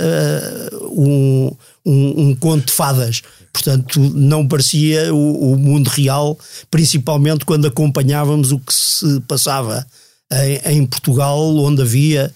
uh, 0.70 1.00
um, 1.00 1.56
um, 1.84 2.28
um, 2.28 2.34
conto 2.34 2.66
de 2.66 2.72
fadas. 2.72 3.22
Portanto, 3.52 3.98
não 3.98 4.46
parecia 4.46 5.14
o, 5.14 5.52
o, 5.52 5.56
mundo 5.56 5.88
real, 5.88 6.38
principalmente 6.70 7.46
quando 7.46 7.66
acompanhávamos 7.66 8.52
o 8.52 8.58
que 8.58 8.74
se 8.74 9.20
passava 9.20 9.86
em, 10.30 10.76
em 10.76 10.86
Portugal, 10.86 11.56
onde 11.56 11.80
havia 11.80 12.30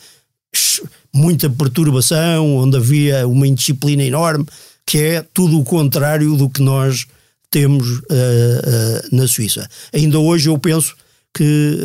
muita 1.12 1.50
perturbação, 1.50 2.57
onde 2.57 2.78
havia 2.78 3.28
uma 3.28 3.47
indisciplina 3.47 4.02
enorme, 4.02 4.47
que 4.87 4.99
é 4.99 5.25
tudo 5.35 5.61
o 5.61 5.64
contrário 5.64 6.35
do 6.37 6.49
que 6.49 6.62
nós 6.62 7.07
temos 7.50 7.87
uh, 7.87 8.02
uh, 8.02 9.16
na 9.16 9.28
Suíça. 9.28 9.69
Ainda 9.92 10.19
hoje 10.19 10.49
eu 10.49 10.59
penso 10.59 10.97
que 11.35 11.78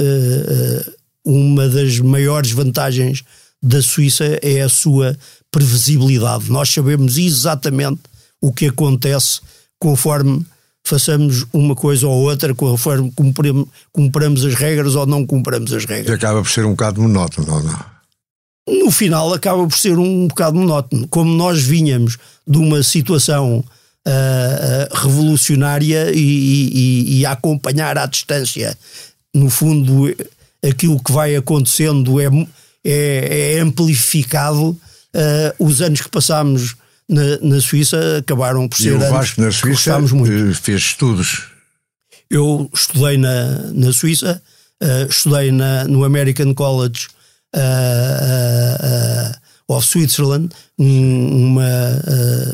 uma 1.23 1.67
das 1.67 1.99
maiores 1.99 2.51
vantagens 2.51 3.23
da 3.65 3.81
Suíça 3.81 4.23
é 4.43 4.61
a 4.61 4.69
sua 4.69 5.17
previsibilidade. 5.49 6.51
Nós 6.51 6.69
sabemos 6.69 7.17
exatamente 7.17 8.01
o 8.39 8.53
que 8.53 8.67
acontece 8.67 9.41
conforme 9.79 10.45
façamos 10.83 11.45
uma 11.51 11.73
coisa 11.75 12.07
ou 12.07 12.21
outra, 12.29 12.53
conforme 12.53 13.11
cumpramos 13.91 14.45
as 14.45 14.53
regras 14.53 14.93
ou 14.93 15.07
não 15.07 15.25
cumpramos 15.25 15.73
as 15.73 15.83
regras. 15.85 16.09
E 16.09 16.13
acaba 16.13 16.43
por 16.43 16.49
ser 16.49 16.63
um 16.63 16.71
bocado 16.71 17.01
monótono, 17.01 17.51
ou 17.51 17.63
não? 17.63 17.85
No 18.67 18.91
final 18.91 19.33
acaba 19.33 19.67
por 19.67 19.77
ser 19.77 19.97
um 19.97 20.27
bocado 20.27 20.57
monótono. 20.57 21.07
Como 21.07 21.33
nós 21.33 21.61
vinhamos 21.63 22.17
de 22.47 22.57
uma 22.59 22.83
situação 22.83 23.63
uh, 24.07 24.95
revolucionária 24.95 26.11
e, 26.13 26.19
e, 26.19 27.19
e 27.19 27.25
a 27.25 27.31
acompanhar 27.31 27.97
à 27.97 28.05
distância, 28.05 28.77
no 29.33 29.49
fundo, 29.49 30.15
aquilo 30.63 31.01
que 31.01 31.11
vai 31.11 31.35
acontecendo 31.35 32.19
é, 32.21 32.29
é, 32.85 33.55
é 33.55 33.59
amplificado. 33.59 34.69
Uh, 34.69 35.65
os 35.65 35.81
anos 35.81 36.01
que 36.01 36.09
passámos 36.09 36.75
na, 37.09 37.37
na 37.41 37.61
Suíça 37.61 38.17
acabaram 38.19 38.67
por 38.67 38.77
ser. 38.77 38.89
E 38.89 38.91
o 38.91 38.99
Vasco 38.99 39.41
na 39.41 39.51
Suíça 39.51 39.99
muito. 39.99 40.31
Eh, 40.31 40.53
fez 40.53 40.81
estudos. 40.81 41.47
Eu 42.29 42.69
estudei 42.73 43.17
na, 43.17 43.71
na 43.73 43.93
Suíça, 43.93 44.41
uh, 44.83 45.09
estudei 45.09 45.51
na, 45.51 45.85
no 45.85 46.03
American 46.03 46.53
College 46.53 47.07
uh, 47.55 49.73
of 49.73 49.87
Switzerland, 49.87 50.49
um, 50.77 51.53
uma 51.53 51.69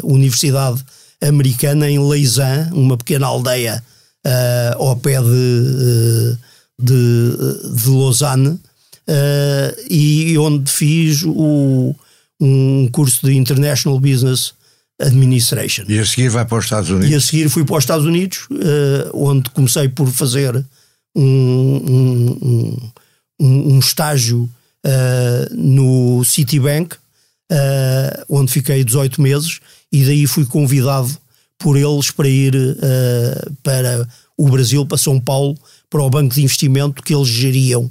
universidade 0.04 0.84
americana 1.22 1.90
em 1.90 2.00
Lausanne, 2.00 2.72
uma 2.72 2.98
pequena 2.98 3.28
aldeia 3.28 3.84
ao 4.78 4.96
pé 4.96 5.22
de, 5.22 6.38
de, 6.80 7.76
de 7.76 7.90
Lausanne, 7.90 8.60
e 9.90 10.38
onde 10.38 10.72
fiz 10.72 11.24
o 11.24 11.96
um 12.42 12.90
curso 12.92 13.28
de 13.28 13.38
International 13.38 14.00
Business 14.00 14.54
Administration. 15.00 15.84
E 15.88 16.00
a 16.00 16.06
seguir 16.06 16.30
vai 16.30 16.46
para 16.46 16.58
os 16.58 16.66
Estados 16.66 16.90
Unidos? 16.90 17.10
E 17.12 17.16
a 17.16 17.22
seguir 17.22 17.50
fui 17.50 17.64
para 17.64 17.78
os 17.78 17.84
Estados 17.84 18.06
Unidos, 18.06 18.48
uh, 18.52 19.12
onde 19.14 19.50
comecei 19.52 19.88
por 19.88 20.08
fazer 20.08 20.64
um, 21.16 21.24
um, 21.24 22.92
um, 23.40 23.76
um 23.76 23.80
estágio 23.80 24.50
uh, 24.86 25.56
no 25.56 26.24
Citibank, 26.24 26.96
uh, 26.96 28.26
onde 28.28 28.52
fiquei 28.52 28.84
18 28.84 29.22
meses, 29.22 29.60
e 29.92 30.04
daí 30.04 30.26
fui 30.26 30.46
convidado 30.46 31.10
por 31.58 31.78
eles 31.78 32.10
para 32.10 32.28
ir 32.28 32.54
para 33.62 34.08
o 34.36 34.50
Brasil, 34.50 34.84
para 34.84 34.98
São 34.98 35.20
Paulo, 35.20 35.56
para 35.92 36.02
o 36.02 36.10
banco 36.10 36.34
de 36.34 36.42
investimento 36.42 37.04
que 37.04 37.14
eles 37.14 37.28
geriam 37.28 37.90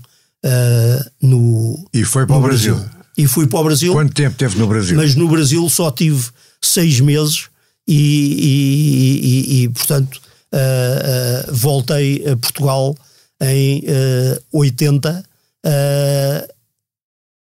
no. 1.20 1.84
E 1.92 2.04
foi 2.04 2.26
para 2.26 2.36
o 2.36 2.40
Brasil. 2.40 2.74
Brasil 2.74 3.00
e 3.20 3.26
fui 3.26 3.46
para 3.46 3.58
o 3.58 3.64
Brasil. 3.64 3.92
Quanto 3.92 4.14
tempo 4.14 4.36
teve 4.36 4.58
no 4.58 4.66
Brasil? 4.66 4.96
Mas 4.96 5.14
no 5.14 5.28
Brasil 5.28 5.68
só 5.68 5.90
tive 5.90 6.28
seis 6.60 7.00
meses 7.00 7.48
e, 7.86 7.94
e, 7.94 9.60
e, 9.60 9.62
e 9.62 9.68
portanto, 9.68 10.20
uh, 10.52 11.50
uh, 11.50 11.54
voltei 11.54 12.26
a 12.26 12.36
Portugal 12.36 12.96
em 13.42 13.80
uh, 13.80 14.58
80, 14.58 15.24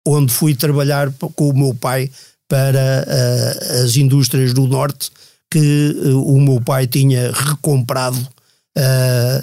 onde 0.05 0.33
fui 0.33 0.55
trabalhar 0.55 1.13
com 1.13 1.51
o 1.51 1.57
meu 1.57 1.75
pai 1.75 2.11
para 2.49 3.05
as 3.85 3.97
indústrias 3.97 4.55
do 4.55 4.67
Norte 4.67 5.11
que 5.51 5.95
o 6.15 6.41
meu 6.41 6.61
pai 6.61 6.87
tinha 6.87 7.31
recomprado 7.31 8.19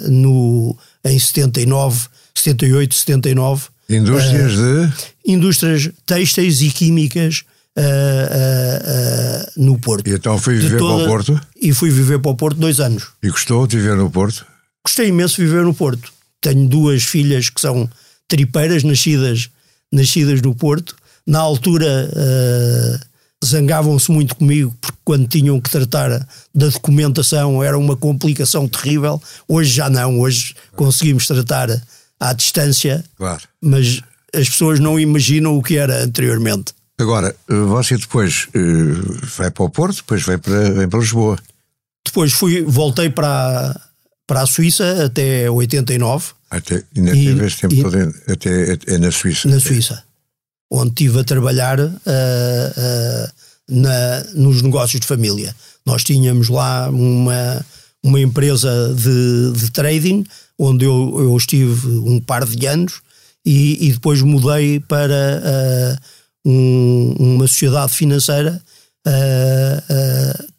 no, 0.08 0.76
em 1.04 1.18
79, 1.18 2.08
78, 2.40 2.94
79 2.94 3.68
Indústrias 3.88 4.54
uh, 4.54 4.86
de? 4.86 5.32
Indústrias 5.32 5.90
têxteis 6.04 6.60
e 6.60 6.70
químicas 6.70 7.44
uh, 7.76 7.80
uh, 7.80 9.64
no 9.64 9.78
Porto. 9.78 10.08
E 10.08 10.14
então 10.14 10.38
fui 10.38 10.56
viver 10.56 10.78
toda, 10.78 10.96
para 10.96 11.04
o 11.04 11.08
Porto? 11.08 11.40
E 11.60 11.72
fui 11.72 11.90
viver 11.90 12.18
para 12.18 12.30
o 12.32 12.34
Porto 12.34 12.58
dois 12.58 12.80
anos. 12.80 13.08
E 13.22 13.28
gostou 13.28 13.66
de 13.66 13.76
viver 13.76 13.96
no 13.96 14.10
Porto? 14.10 14.44
Gostei 14.84 15.08
imenso 15.08 15.36
de 15.36 15.46
viver 15.46 15.64
no 15.64 15.74
Porto. 15.74 16.12
Tenho 16.40 16.68
duas 16.68 17.02
filhas 17.04 17.48
que 17.48 17.60
são 17.60 17.88
tripeiras, 18.28 18.82
nascidas, 18.82 19.48
nascidas 19.92 20.42
no 20.42 20.54
Porto. 20.54 20.96
Na 21.26 21.40
altura 21.40 22.10
zangavam-se 23.44 24.10
muito 24.10 24.36
comigo 24.36 24.74
porque 24.80 24.98
quando 25.04 25.28
tinham 25.28 25.60
que 25.60 25.70
tratar 25.70 26.10
da 26.54 26.68
documentação 26.68 27.62
era 27.62 27.78
uma 27.78 27.96
complicação 27.96 28.68
terrível. 28.68 29.20
Hoje 29.48 29.72
já 29.72 29.90
não, 29.90 30.20
hoje 30.20 30.54
conseguimos 30.74 31.26
tratar 31.26 31.68
à 32.18 32.32
distância, 32.32 33.04
claro. 33.16 33.42
mas 33.60 34.02
as 34.34 34.48
pessoas 34.48 34.80
não 34.80 34.98
imaginam 34.98 35.56
o 35.56 35.62
que 35.62 35.76
era 35.76 36.02
anteriormente. 36.02 36.72
Agora, 36.98 37.34
você 37.46 37.96
depois 37.98 38.48
uh, 38.54 39.26
vai 39.36 39.50
para 39.50 39.64
o 39.64 39.70
Porto, 39.70 39.96
depois 39.96 40.22
vai 40.22 40.38
para, 40.38 40.70
vem 40.70 40.88
para 40.88 40.98
Lisboa. 40.98 41.38
Depois 42.06 42.32
fui, 42.32 42.62
voltei 42.62 43.10
para, 43.10 43.78
para 44.26 44.42
a 44.42 44.46
Suíça 44.46 45.04
até 45.04 45.50
89. 45.50 46.32
Até, 46.50 46.82
ainda 46.96 47.14
e, 47.14 47.26
teve 47.26 47.46
esse 47.46 47.56
tempo 47.58 47.74
e, 47.74 47.82
todo 47.82 48.14
até, 48.28 48.72
até, 48.72 48.98
na 48.98 49.10
Suíça. 49.10 49.48
Na 49.48 49.60
Suíça, 49.60 50.02
onde 50.70 50.88
estive 50.90 51.20
a 51.20 51.24
trabalhar 51.24 51.78
uh, 51.80 51.86
uh, 51.86 53.32
na, 53.68 54.24
nos 54.34 54.62
negócios 54.62 55.00
de 55.00 55.06
família. 55.06 55.54
Nós 55.84 56.02
tínhamos 56.02 56.48
lá 56.48 56.88
uma, 56.88 57.64
uma 58.02 58.20
empresa 58.20 58.94
de, 58.94 59.52
de 59.52 59.70
trading 59.70 60.24
onde 60.58 60.84
eu, 60.84 61.14
eu 61.18 61.36
estive 61.36 61.88
um 61.88 62.20
par 62.20 62.44
de 62.44 62.66
anos 62.66 63.00
e, 63.46 63.86
e 63.86 63.92
depois 63.92 64.20
mudei 64.22 64.80
para 64.80 65.40
uh, 66.44 66.50
um, 66.50 67.14
uma 67.18 67.46
sociedade 67.46 67.92
financeira 67.92 68.60
uh, 69.06 70.40
uh, 70.40 70.52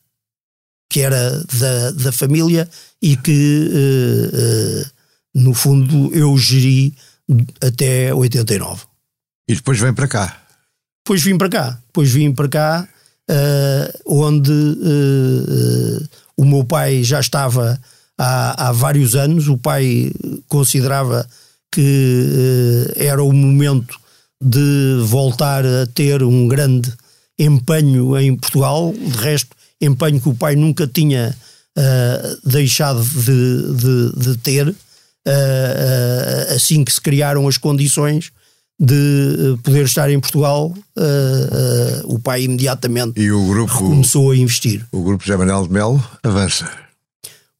que 0.90 1.02
era 1.02 1.44
da, 1.60 1.92
da 1.92 2.12
família 2.14 2.70
e 3.02 3.18
que, 3.18 3.70
no 5.36 5.54
fundo, 5.54 6.10
eu 6.16 6.36
geri 6.38 6.96
até 7.62 8.14
89. 8.14 8.86
E 9.50 9.56
depois 9.56 9.78
vem 9.80 9.94
para 9.94 10.08
cá? 10.08 10.42
Depois 11.04 11.22
vim 11.22 11.38
para 11.38 11.50
cá. 11.50 11.80
Depois 11.88 12.10
vim 12.10 12.34
para 12.34 12.48
cá, 12.48 12.88
onde 14.06 14.52
o 16.38 16.46
meu 16.46 16.64
pai 16.64 17.04
já 17.04 17.20
estava 17.20 17.80
há, 18.18 18.70
há 18.70 18.72
vários 18.72 19.16
anos. 19.16 19.48
O 19.48 19.58
pai 19.58 20.12
considerava 20.48 21.28
que 21.72 22.94
eh, 22.98 23.06
era 23.06 23.24
o 23.24 23.32
momento 23.32 23.96
de 24.42 25.02
voltar 25.06 25.66
a 25.66 25.86
ter 25.88 26.24
um 26.24 26.48
grande 26.48 26.92
empenho 27.38 28.18
em 28.18 28.36
Portugal. 28.36 28.94
De 28.94 29.18
resto, 29.18 29.56
empenho 29.82 30.20
que 30.20 30.30
o 30.30 30.36
pai 30.36 30.56
nunca 30.56 30.88
tinha 30.88 31.36
uh, 31.78 32.50
deixado 32.50 33.04
de, 33.04 33.74
de, 33.76 34.32
de 34.32 34.38
ter. 34.38 34.68
Uh, 34.68 34.74
uh, 35.30 36.56
assim 36.56 36.84
que 36.84 36.92
se 36.92 37.02
criaram 37.02 37.48
as 37.48 37.58
condições 37.58 38.32
de 38.80 39.58
poder 39.64 39.86
estar 39.86 40.08
em 40.12 40.20
Portugal, 40.20 40.72
o 42.04 42.20
pai 42.20 42.44
imediatamente 42.44 43.20
e 43.20 43.32
o 43.32 43.48
grupo, 43.48 43.76
começou 43.76 44.30
a 44.30 44.38
investir. 44.38 44.86
O 44.92 45.02
grupo 45.04 45.24
José 45.24 45.36
Manuel 45.36 45.64
de 45.64 45.74
Melo 45.74 46.04
avança 46.22 46.87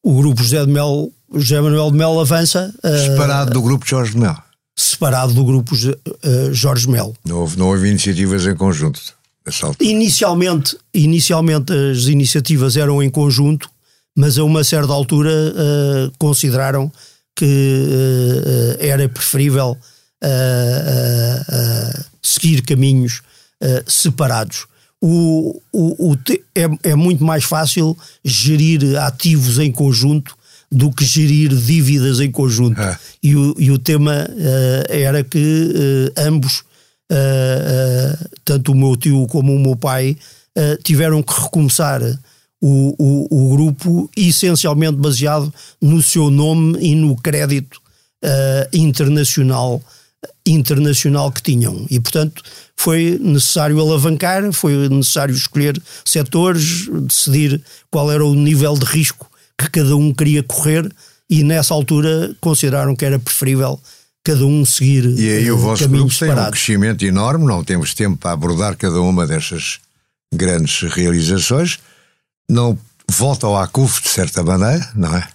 o 0.02 0.14
grupo 0.14 0.42
José 0.42 0.64
de 0.64 0.72
Melo, 0.72 1.12
José 1.34 1.60
Manuel 1.60 1.90
de 1.90 1.96
Melo 1.96 2.20
avança. 2.20 2.72
Eh, 2.82 3.06
separado 3.10 3.50
uh, 3.50 3.54
do 3.54 3.62
grupo 3.62 3.86
Jorge 3.86 4.12
de 4.12 4.18
Melo. 4.18 4.42
Separado 4.76 5.34
do 5.34 5.44
grupo 5.44 5.74
uh, 5.74 6.52
Jorge 6.52 6.88
Melo. 6.88 7.14
Não 7.24 7.38
houve, 7.40 7.58
não 7.58 7.68
houve 7.68 7.88
iniciativas 7.88 8.46
em 8.46 8.54
conjunto. 8.54 9.00
Inicialmente, 9.80 10.76
inicialmente 10.92 11.72
as 11.72 12.04
iniciativas 12.04 12.76
eram 12.76 13.02
em 13.02 13.08
conjunto, 13.08 13.70
mas 14.14 14.38
a 14.38 14.44
uma 14.44 14.62
certa 14.62 14.92
altura 14.92 15.30
uh, 15.30 16.12
consideraram 16.18 16.92
que 17.34 18.76
era 18.80 19.08
preferível 19.08 19.78
seguir 22.20 22.62
caminhos 22.62 23.22
separados 23.86 24.66
o, 25.00 25.60
o, 25.72 26.12
o 26.12 26.18
é, 26.54 26.90
é 26.90 26.94
muito 26.94 27.24
mais 27.24 27.44
fácil 27.44 27.96
gerir 28.24 28.96
ativos 28.98 29.58
em 29.58 29.70
conjunto 29.70 30.36
do 30.70 30.92
que 30.92 31.04
gerir 31.04 31.54
dívidas 31.54 32.20
em 32.20 32.30
conjunto. 32.30 32.80
É. 32.80 32.98
E, 33.22 33.34
o, 33.34 33.54
e 33.58 33.70
o 33.70 33.78
tema 33.78 34.28
uh, 34.28 34.92
era 34.92 35.24
que 35.24 35.38
uh, 35.38 36.20
ambos, 36.20 36.60
uh, 37.10 38.28
tanto 38.44 38.72
o 38.72 38.74
meu 38.74 38.96
tio 38.96 39.26
como 39.28 39.54
o 39.54 39.58
meu 39.58 39.76
pai, 39.76 40.16
tiveram 40.82 41.22
que 41.22 41.40
recomeçar 41.40 42.02
o, 42.60 42.94
o, 42.98 43.28
o, 43.30 43.56
grupo 43.56 44.10
essencialmente 44.16 44.96
baseado 44.96 45.54
no 45.80 46.02
seu 46.02 46.32
nome 46.32 46.76
e 46.80 46.96
no 46.96 47.14
crédito 47.14 47.80
internacional 48.72 49.80
internacional 50.50 51.30
que 51.30 51.42
tinham. 51.42 51.86
E, 51.90 52.00
portanto, 52.00 52.42
foi 52.76 53.18
necessário 53.20 53.80
alavancar, 53.80 54.52
foi 54.52 54.88
necessário 54.88 55.34
escolher 55.34 55.80
setores, 56.04 56.88
decidir 57.02 57.60
qual 57.90 58.10
era 58.10 58.24
o 58.24 58.34
nível 58.34 58.74
de 58.74 58.84
risco 58.84 59.28
que 59.58 59.68
cada 59.68 59.96
um 59.96 60.12
queria 60.12 60.42
correr 60.42 60.90
e 61.28 61.42
nessa 61.42 61.74
altura 61.74 62.34
consideraram 62.40 62.94
que 62.94 63.04
era 63.04 63.18
preferível 63.18 63.78
cada 64.24 64.44
um 64.46 64.64
seguir 64.64 65.04
E 65.18 65.30
aí 65.30 65.50
o 65.50 65.56
uh, 65.56 65.58
vosso 65.58 65.88
grupo 65.88 66.16
tem 66.16 66.30
um 66.30 66.50
crescimento 66.50 67.04
enorme, 67.04 67.46
não 67.46 67.64
temos 67.64 67.94
tempo 67.94 68.16
para 68.16 68.32
abordar 68.32 68.76
cada 68.76 69.00
uma 69.00 69.26
destas 69.26 69.80
grandes 70.32 70.82
realizações. 70.92 71.78
Não 72.48 72.78
volta 73.10 73.46
ao 73.46 73.56
ACUF, 73.56 74.02
de 74.02 74.08
certa 74.08 74.42
maneira, 74.42 74.88
não 74.94 75.16
é? 75.16 75.26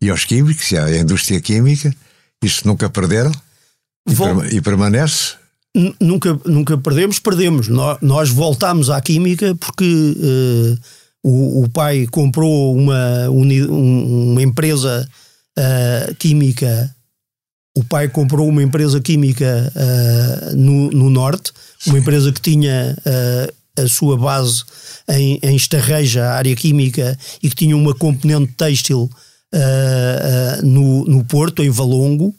E 0.00 0.10
aos 0.10 0.24
químicos, 0.24 0.70
e 0.72 0.76
à 0.76 0.98
indústria 0.98 1.40
química, 1.40 1.94
isso 2.42 2.66
nunca 2.66 2.90
perderam 2.90 3.32
e, 4.08 4.14
Vol- 4.14 4.44
e 4.46 4.60
permanece. 4.60 5.34
N- 5.74 5.94
Nunca, 6.00 6.38
nunca 6.44 6.76
perdemos, 6.78 7.18
perdemos. 7.18 7.68
Nó- 7.68 7.98
Nós 8.02 8.28
voltámos 8.30 8.90
à 8.90 9.00
química 9.00 9.54
porque 9.56 9.84
eh, 9.84 10.78
o, 11.22 11.62
o 11.64 11.68
pai 11.70 12.06
comprou 12.10 12.76
uma, 12.76 13.28
um- 13.30 14.32
uma 14.32 14.42
empresa 14.42 15.08
eh, 15.58 16.14
química. 16.18 16.94
O 17.76 17.82
pai 17.84 18.06
comprou 18.08 18.46
uma 18.48 18.62
empresa 18.62 19.00
química 19.00 19.72
eh, 19.74 20.52
no, 20.54 20.90
no 20.90 21.08
Norte, 21.08 21.52
uma 21.86 21.98
empresa 21.98 22.30
que 22.30 22.40
tinha 22.40 22.94
a 23.78 23.88
sua 23.88 24.18
base 24.18 24.62
em, 25.08 25.38
em 25.42 25.56
Estarreja, 25.56 26.22
a 26.26 26.34
área 26.34 26.54
química, 26.54 27.18
e 27.42 27.48
que 27.48 27.56
tinha 27.56 27.74
uma 27.74 27.94
componente 27.94 28.52
têxtil 28.58 29.08
eh, 29.54 30.58
eh, 30.58 30.62
no, 30.62 31.04
no 31.06 31.24
Porto, 31.24 31.62
em 31.62 31.70
Valongo. 31.70 32.34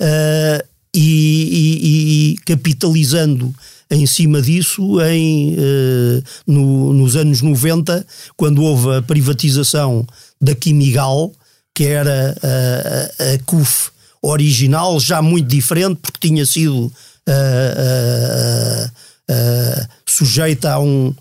eh, 0.00 0.64
e, 0.94 1.00
e- 1.02 2.32
e 2.32 2.36
capitalizando 2.46 3.54
em 3.90 4.06
cima 4.06 4.42
disso 4.42 5.00
em, 5.02 5.54
eh, 5.58 6.22
no- 6.46 6.92
nos 6.92 7.16
anos 7.16 7.40
90, 7.40 8.06
quando 8.36 8.62
houve 8.62 8.96
a 8.96 9.02
privatização 9.02 10.06
da 10.40 10.54
Quimigal, 10.54 11.32
que 11.74 11.84
era 11.84 12.36
a, 12.42 13.24
a, 13.24 13.34
a 13.34 13.38
CUF 13.46 13.90
original, 14.20 14.98
já 15.00 15.22
muito 15.22 15.46
diferente, 15.48 16.00
porque 16.02 16.28
tinha 16.28 16.44
sido 16.44 16.92
ah, 17.28 18.90
ah, 19.30 19.88
sujeita 20.06 20.72
a 20.72 20.80
um, 20.80 21.14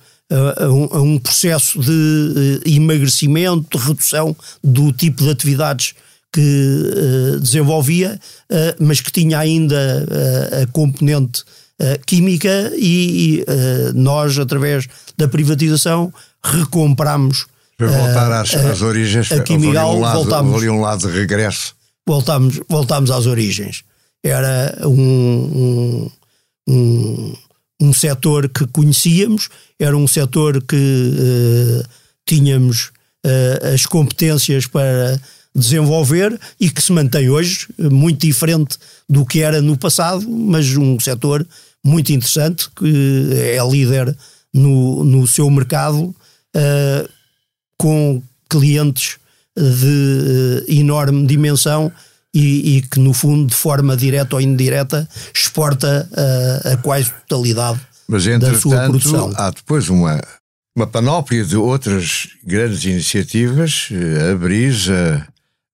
a, 0.91 0.99
um, 0.99 1.17
processo 1.19 1.80
de 1.80 2.62
eh, 2.65 2.71
emagrecimento, 2.71 3.77
de 3.77 3.86
redução 3.86 4.36
do 4.63 4.91
tipo 4.91 5.23
de 5.23 5.30
atividades 5.30 5.93
que 6.32 6.42
eh, 6.42 7.40
desenvolvia, 7.40 8.20
eh, 8.50 8.76
mas 8.80 9.02
que 9.02 9.12
tinha 9.12 9.40
ainda 9.40 10.06
eh, 10.10 10.63
a 10.63 10.68
componente 10.68 11.44
química 12.08 12.72
e, 12.76 13.46
nós, 13.94 14.40
através 14.40 14.88
da 15.16 15.28
privatização, 15.28 16.12
recomprámos. 16.44 17.46
Para 17.78 17.90
voltar 17.90 18.32
às, 18.32 18.52
às 18.56 18.82
origens, 18.82 19.32
a 19.32 19.44
Quimigal, 19.44 19.96
um 19.96 20.00
lado, 20.00 20.16
voltámos. 20.16 20.63
um 20.63 20.82
lado 20.82 21.08
de 21.08 21.13
regresso. 21.13 21.76
voltámos, 22.04 22.60
voltámos 22.68 23.12
às 23.12 23.28
origens. 23.28 23.84
Era 24.24 24.76
um, 24.88 26.10
um, 26.10 26.12
um, 26.68 27.34
um 27.80 27.94
setor 27.94 28.50
que 28.50 28.66
conhecíamos, 28.66 29.48
era 29.80 29.96
um 29.96 30.08
setor 30.08 30.60
que 30.63 31.84
tínhamos 32.26 32.90
as 33.72 33.86
competências 33.86 34.66
para 34.66 35.22
desenvolver 35.58 36.39
e 36.60 36.70
que 36.70 36.82
se 36.82 36.91
mantém 36.91 37.30
hoje, 37.30 37.67
eh, 37.80 37.89
muito 37.89 38.26
diferente 38.26 38.78
do 39.10 39.26
que 39.26 39.41
era 39.41 39.62
no 39.62 39.78
passado, 39.78 40.28
mas 40.30 40.76
um 40.78 41.00
setor 41.00 41.46
muito 41.84 42.12
interessante, 42.12 42.70
que 42.76 43.30
é 43.34 43.58
líder 43.70 44.15
no, 44.54 45.04
no 45.04 45.26
seu 45.26 45.50
mercado, 45.50 46.15
eh, 46.56 47.08
com 47.78 48.22
clientes 48.50 49.17
de 49.58 50.65
eh, 50.67 50.74
enorme 50.80 51.26
dimensão 51.26 51.91
e, 52.34 52.78
e 52.78 52.82
que, 52.82 53.00
no 53.00 53.13
fundo, 53.13 53.48
de 53.48 53.56
forma 53.56 53.98
direta 53.98 54.36
ou 54.36 54.41
indireta, 54.41 55.08
exporta 55.34 56.08
eh, 56.15 56.74
a 56.74 56.78
quase 56.78 57.12
totalidade 57.28 57.80
Mas, 58.08 58.26
da 58.26 58.54
sua 58.60 58.86
produção. 58.86 59.34
há 59.36 59.50
depois 59.50 59.89
uma, 59.89 60.22
uma 60.76 60.86
panóplia 60.86 61.43
de 61.43 61.58
outras 61.58 62.30
grandes 62.43 62.84
iniciativas, 62.86 63.89
eh, 63.91 64.32
a 64.32 64.36
Brisa, 64.36 65.28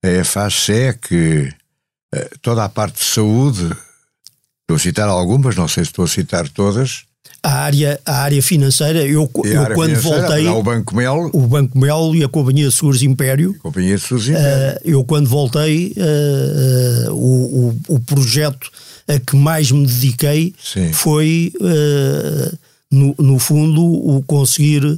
a 0.03 0.23
FASEC, 0.23 1.49
eh, 2.13 2.29
toda 2.41 2.65
a 2.65 2.69
parte 2.69 2.99
de 2.99 3.05
saúde. 3.05 3.71
Estou 4.61 4.75
a 4.75 4.79
citar 4.79 5.07
algumas, 5.07 5.55
não 5.55 5.67
sei 5.67 5.83
se 5.83 5.91
estou 5.91 6.05
a 6.05 6.07
citar 6.07 6.47
todas. 6.49 7.03
A 7.41 7.53
área, 7.59 7.99
a 8.05 8.21
área 8.21 8.41
financeira, 8.41 9.05
eu, 9.05 9.29
eu 9.43 9.61
área 9.61 9.75
quando 9.75 9.95
financeira, 9.95 10.27
voltei, 10.27 10.47
o 10.47 10.63
Banco 10.63 10.95
Mel, 10.95 11.29
o 11.33 11.47
Banco 11.47 11.77
Melo 11.77 12.15
e 12.15 12.23
a 12.23 12.29
Companhia 12.29 12.67
de 12.69 12.73
Seguros 12.73 13.03
Império, 13.03 13.53
Companhia 13.59 13.97
de 13.97 14.01
Suzy, 14.01 14.33
Eh, 14.33 14.81
eu 14.85 15.03
quando 15.03 15.27
voltei, 15.27 15.93
eh, 15.97 17.05
eh, 17.05 17.09
o, 17.09 17.13
o, 17.15 17.95
o 17.95 17.99
projeto 17.99 18.71
a 19.07 19.19
que 19.19 19.35
mais 19.35 19.69
me 19.71 19.85
dediquei 19.85 20.53
Sim. 20.63 20.93
foi, 20.93 21.51
no, 22.89 23.13
no 23.19 23.37
fundo, 23.37 23.83
o 23.83 24.23
conseguir 24.23 24.97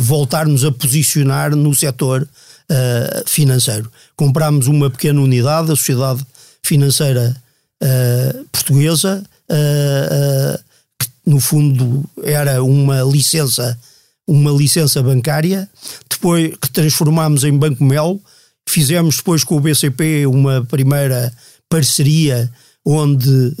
voltarmos 0.00 0.64
a 0.64 0.72
posicionar 0.72 1.54
no 1.54 1.72
setor 1.72 2.26
eh, 2.70 3.24
financeiro. 3.26 3.90
Comprámos 4.16 4.66
uma 4.68 4.88
pequena 4.88 5.20
unidade, 5.20 5.70
a 5.70 5.76
Sociedade 5.76 6.24
Financeira 6.62 7.36
eh, 7.82 8.36
Portuguesa, 8.50 9.22
eh, 9.50 10.60
que 10.98 11.06
no 11.26 11.40
fundo 11.40 12.04
era 12.22 12.62
uma 12.62 13.02
licença 13.02 13.78
uma 14.26 14.50
licença 14.50 15.02
bancária, 15.02 15.68
depois 16.08 16.56
que 16.56 16.70
transformámos 16.70 17.44
em 17.44 17.52
Banco 17.52 17.84
Mel, 17.84 18.18
fizemos 18.66 19.18
depois 19.18 19.44
com 19.44 19.56
o 19.56 19.60
BCP 19.60 20.26
uma 20.26 20.64
primeira 20.64 21.30
parceria 21.68 22.50
onde 22.86 23.54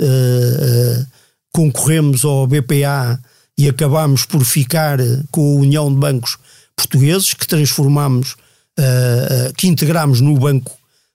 concorremos 1.52 2.24
ao 2.24 2.46
BPA 2.46 3.20
e 3.58 3.68
acabámos 3.68 4.24
por 4.24 4.42
ficar 4.42 4.98
com 5.30 5.42
a 5.42 5.60
União 5.60 5.92
de 5.92 6.00
Bancos 6.00 6.38
Portugueses, 6.74 7.34
que 7.34 7.46
transformámos, 7.46 8.36
eh, 8.78 9.52
que 9.56 9.66
integramos 9.68 10.20
no 10.20 10.36
Banco, 10.38 10.72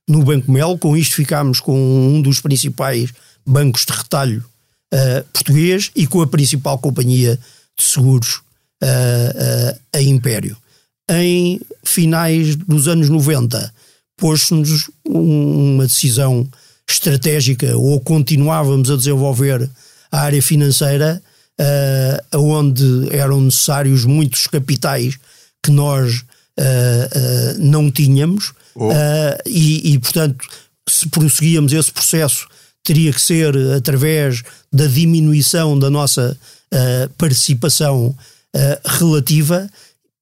no 0.07 0.23
Banco 0.23 0.51
Mel, 0.51 0.77
com 0.77 0.95
isto 0.97 1.15
ficámos 1.15 1.59
com 1.59 1.77
um 1.77 2.21
dos 2.21 2.39
principais 2.39 3.11
bancos 3.45 3.85
de 3.85 3.93
retalho 3.93 4.43
eh, 4.91 5.23
português 5.33 5.91
e 5.95 6.07
com 6.07 6.21
a 6.21 6.27
principal 6.27 6.77
companhia 6.79 7.37
de 7.77 7.83
seguros 7.83 8.41
a 9.93 10.01
Império. 10.01 10.55
Em 11.11 11.59
finais 11.83 12.55
dos 12.55 12.87
anos 12.87 13.09
90, 13.09 13.73
pôs-nos 14.17 14.89
um- 15.05 15.73
uma 15.75 15.85
decisão 15.85 16.47
estratégica 16.89 17.75
ou 17.77 17.99
continuávamos 17.99 18.89
a 18.89 18.95
desenvolver 18.95 19.69
a 20.11 20.21
área 20.21 20.41
financeira, 20.41 21.21
eh, 21.59 22.23
onde 22.35 22.83
eram 23.15 23.41
necessários 23.41 24.05
muitos 24.05 24.47
capitais 24.47 25.17
que 25.63 25.71
nós 25.71 26.23
não 27.59 27.89
tínhamos, 27.91 28.53
Oh. 28.75 28.91
eh, 28.93 29.37
e, 29.45 29.93
e, 29.93 29.99
portanto, 29.99 30.45
se 30.87 31.07
prosseguíamos 31.09 31.73
esse 31.73 31.91
processo, 31.91 32.47
teria 32.83 33.11
que 33.11 33.19
ser 33.21 33.53
através 33.75 34.41
da 34.71 34.85
diminuição 34.87 35.77
da 35.77 35.89
nossa 35.89 36.37
eh, 36.71 37.09
participação 37.17 38.15
eh, 38.55 38.79
relativa 38.85 39.69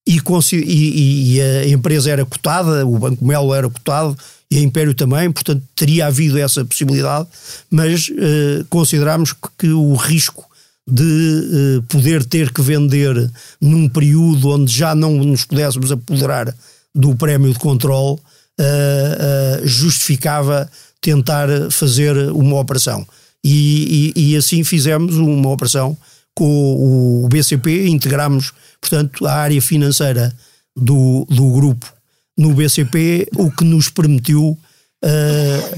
e, 0.08 0.20
e- 0.56 1.34
e 1.36 1.42
a 1.42 1.68
empresa 1.70 2.10
era 2.10 2.26
cotada, 2.26 2.86
o 2.86 2.98
Banco 2.98 3.24
Melo 3.24 3.54
era 3.54 3.70
cotado 3.70 4.18
e 4.50 4.58
a 4.58 4.62
Império 4.62 4.94
também, 4.96 5.30
portanto 5.32 5.62
teria 5.76 6.08
havido 6.08 6.40
essa 6.40 6.64
possibilidade, 6.66 7.28
mas 7.70 8.10
eh, 8.18 8.64
consideramos 8.70 9.34
que, 9.34 9.40
que 9.60 9.68
o 9.70 9.94
risco 9.96 10.47
de 10.88 11.04
eh, 11.04 11.84
poder 11.90 12.24
ter 12.24 12.52
que 12.54 12.62
vender 12.62 13.30
num 13.60 13.90
período 13.90 14.50
onde 14.50 14.72
já 14.72 14.96
não 14.96 15.12
nos 15.18 15.44
pudéssemos 15.44 15.92
apoderar 15.92 16.56
do 16.96 17.16
prémio 17.16 17.52
de 17.52 17.60
controle 17.60 18.18
eh, 18.60 19.18
eh, 19.20 19.62
justificava 19.68 20.70
tentar 21.02 21.48
fazer 21.72 22.16
uma 22.32 22.60
operação. 22.60 23.06
E, 23.44 24.14
e- 24.16 24.32
e 24.32 24.36
assim 24.38 24.64
fizemos 24.64 25.16
uma 25.18 25.50
operação 25.50 25.96
com 26.34 27.24
o 27.24 27.28
BCP, 27.30 27.88
integramos, 27.88 28.52
portanto, 28.80 29.26
a 29.26 29.34
área 29.34 29.62
financeira 29.62 30.34
do, 30.76 31.26
do 31.30 31.52
grupo 31.52 31.92
no 32.38 32.54
BCP, 32.54 33.28
o 33.36 33.50
que 33.52 33.64
nos 33.64 33.90
permitiu 33.90 34.58
eh, 35.04 35.78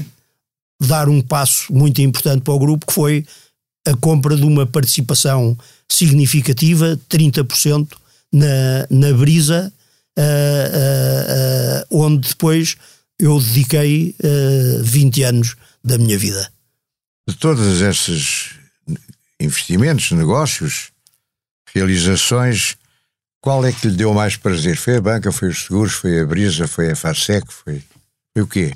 dar 0.80 1.08
um 1.08 1.20
passo 1.20 1.72
muito 1.72 2.00
importante 2.00 2.42
para 2.42 2.54
o 2.54 2.58
grupo, 2.58 2.86
que 2.86 2.92
foi 2.92 3.26
a 3.86 3.96
compra 3.96 4.36
de 4.36 4.44
uma 4.44 4.66
participação 4.66 5.56
significativa, 5.88 6.98
30%, 7.08 7.88
na, 8.32 8.86
na 8.90 9.12
Brisa, 9.12 9.72
eh, 10.16 10.22
eh, 10.22 11.26
eh, 11.28 11.86
onde 11.90 12.28
depois 12.28 12.76
eu 13.18 13.40
dediquei 13.40 14.14
eh, 14.22 14.78
20 14.82 15.22
anos 15.24 15.56
da 15.82 15.98
minha 15.98 16.18
vida. 16.18 16.50
de 17.28 17.36
todos 17.36 17.80
esses 17.80 18.50
investimentos, 19.40 20.10
negócios, 20.12 20.90
realizações, 21.74 22.76
qual 23.40 23.64
é 23.64 23.72
que 23.72 23.88
lhe 23.88 23.96
deu 23.96 24.12
mais 24.12 24.36
prazer? 24.36 24.76
Foi 24.76 24.96
a 24.96 25.00
banca, 25.00 25.32
foi 25.32 25.48
os 25.48 25.64
seguros, 25.64 25.92
foi 25.92 26.20
a 26.20 26.26
Brisa, 26.26 26.68
foi 26.68 26.90
a 26.90 26.96
FASEC, 26.96 27.50
foi, 27.52 27.82
foi 28.32 28.42
o 28.42 28.46
quê? 28.46 28.74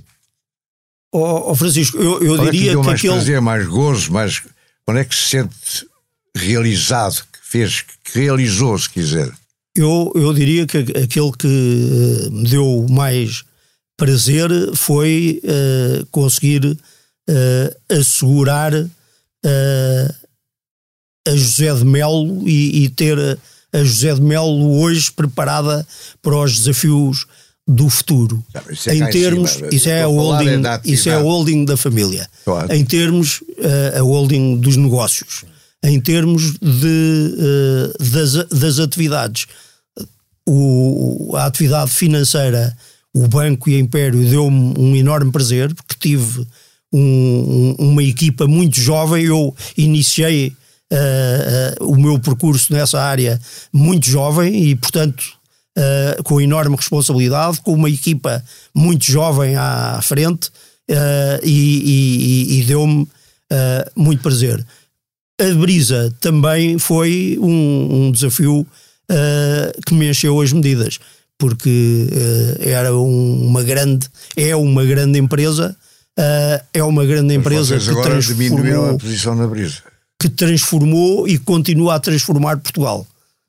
Oh, 1.12 1.50
oh 1.50 1.54
Francisco, 1.54 1.98
eu, 1.98 2.22
eu 2.22 2.38
diria 2.38 2.72
é 2.72 2.74
que, 2.74 2.80
que 2.80 2.86
mais 2.86 2.98
aquele. 2.98 3.12
prazer, 3.12 3.40
mais 3.40 3.66
gozo, 3.66 4.12
mais. 4.12 4.42
Onde 4.86 5.00
é 5.00 5.04
que 5.04 5.14
se 5.14 5.28
sente 5.30 5.86
realizado, 6.36 7.24
que 7.32 7.38
fez, 7.42 7.82
que 7.82 8.18
realizou, 8.18 8.78
se 8.78 8.90
quiser? 8.90 9.32
Eu, 9.76 10.12
eu 10.14 10.32
diria 10.32 10.66
que 10.66 10.78
aquele 10.78 11.32
que 11.32 11.46
uh, 11.46 12.30
me 12.30 12.48
deu 12.48 12.86
mais 12.88 13.44
prazer 13.96 14.50
foi 14.74 15.40
uh, 15.42 16.06
conseguir 16.06 16.64
uh, 16.64 17.94
assegurar 17.98 18.72
a 21.26 21.36
José 21.36 21.74
de 21.74 21.84
Melo 21.84 22.48
e, 22.48 22.84
e, 22.84 22.88
ter 22.88 23.18
a 23.70 23.84
José 23.84 24.14
de 24.14 24.22
Melo 24.22 24.80
hoje 24.80 25.12
preparada 25.12 25.86
para 26.22 26.36
os 26.36 26.56
desafios 26.56 27.26
do 27.66 27.88
futuro. 27.88 28.44
Não, 28.54 28.62
é 28.86 28.96
em 28.96 29.10
termos, 29.10 29.52
cima, 29.52 29.68
isso 29.72 29.88
é 29.88 30.02
a 30.02 30.06
holding, 30.06 30.62
isso 30.84 31.08
é 31.08 31.14
a 31.14 31.18
holding 31.18 31.64
da 31.64 31.76
família. 31.76 32.28
Claro. 32.44 32.72
Em 32.72 32.84
termos 32.84 33.40
uh, 33.40 33.98
a 33.98 34.02
holding 34.02 34.58
dos 34.58 34.76
negócios, 34.76 35.44
em 35.82 36.00
termos 36.00 36.52
de, 36.58 37.34
uh, 37.38 38.04
das, 38.04 38.32
das 38.48 38.78
atividades, 38.78 39.46
o, 40.46 41.34
a 41.36 41.46
atividade 41.46 41.90
financeira, 41.90 42.76
o 43.14 43.26
banco 43.28 43.70
e 43.70 43.76
a 43.76 43.78
Império 43.78 44.28
deu-me 44.28 44.74
um 44.78 44.94
enorme 44.94 45.32
prazer 45.32 45.72
porque 45.74 45.94
tive 45.98 46.46
um, 46.92 47.74
uma 47.78 48.02
equipa 48.02 48.46
muito 48.46 48.78
jovem. 48.78 49.24
Eu 49.24 49.54
iniciei 49.76 50.54
uh, 50.92 51.84
o 51.84 51.96
meu 51.96 52.18
percurso 52.18 52.72
nessa 52.72 53.00
área 53.00 53.40
muito 53.72 54.06
jovem 54.08 54.68
e, 54.68 54.76
portanto, 54.76 55.24
uh, 55.76 56.22
com 56.22 56.40
enorme 56.40 56.76
responsabilidade, 56.76 57.60
com 57.60 57.72
uma 57.74 57.90
equipa 57.90 58.44
muito 58.74 59.04
jovem 59.04 59.56
à 59.56 60.00
frente 60.02 60.50
e, 61.42 61.48
e, 62.52 62.60
e 62.60 62.64
deu-me 62.64 63.08
muito 63.96 64.22
prazer. 64.22 64.64
A 65.40 65.54
Brisa 65.54 66.14
também 66.20 66.78
foi 66.78 67.38
um, 67.40 68.08
um 68.08 68.12
desafio 68.12 68.66
que 69.86 69.94
me 69.94 70.10
encheu 70.10 70.38
as 70.42 70.52
medidas, 70.52 70.98
porque 71.38 72.06
era 72.60 72.94
um, 72.94 73.46
uma 73.46 73.62
grande, 73.62 74.06
é 74.36 74.54
uma 74.54 74.84
grande 74.84 75.18
empresa. 75.18 75.74
Uh, 76.18 76.62
é 76.72 76.84
uma 76.84 77.04
grande 77.04 77.34
empresa 77.34 77.78
que 77.78 77.90
agora 77.90 78.10
transformou 78.10 78.90
a 78.90 78.98
posição 78.98 79.34
na 79.34 79.48
brisa 79.48 79.82
que 80.24 80.28
transformou 80.30 81.28
e 81.28 81.38
continua 81.38 81.96
a 81.96 82.00
transformar 82.00 82.56
Portugal. 82.56 83.06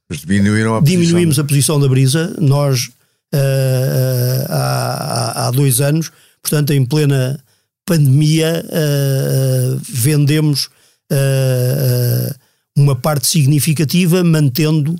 Mas 0.10 0.20
diminuíram 0.20 0.76
a 0.76 0.82
Diminuímos 0.82 1.36
posição. 1.36 1.44
a 1.44 1.48
posição 1.48 1.80
da 1.80 1.88
brisa, 1.88 2.36
nós 2.40 2.90
uh, 3.34 4.46
há, 4.50 5.48
há, 5.48 5.52
dois 5.52 5.82
anos, 5.82 6.12
portanto, 6.42 6.74
em 6.74 6.86
plena 6.86 7.40
pandemia, 7.86 8.64
uh, 8.66 9.82
vendemos 9.88 10.70
uh, 11.12 12.36
uma 12.78 12.96
parte 12.96 13.28
significativa, 13.28 14.24
mantendo 14.24 14.96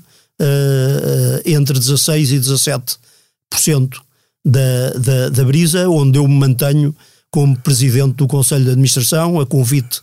entre 1.46 1.78
16% 1.78 2.30
e 2.30 2.38
17% 2.38 4.00
da, 4.44 4.90
da, 4.90 5.28
da 5.30 5.44
brisa, 5.44 5.88
onde 5.88 6.18
eu 6.18 6.28
me 6.28 6.34
mantenho 6.34 6.94
como 7.30 7.58
presidente 7.58 8.14
do 8.16 8.26
Conselho 8.26 8.64
de 8.64 8.70
Administração, 8.70 9.40
a 9.40 9.46
convite 9.46 10.00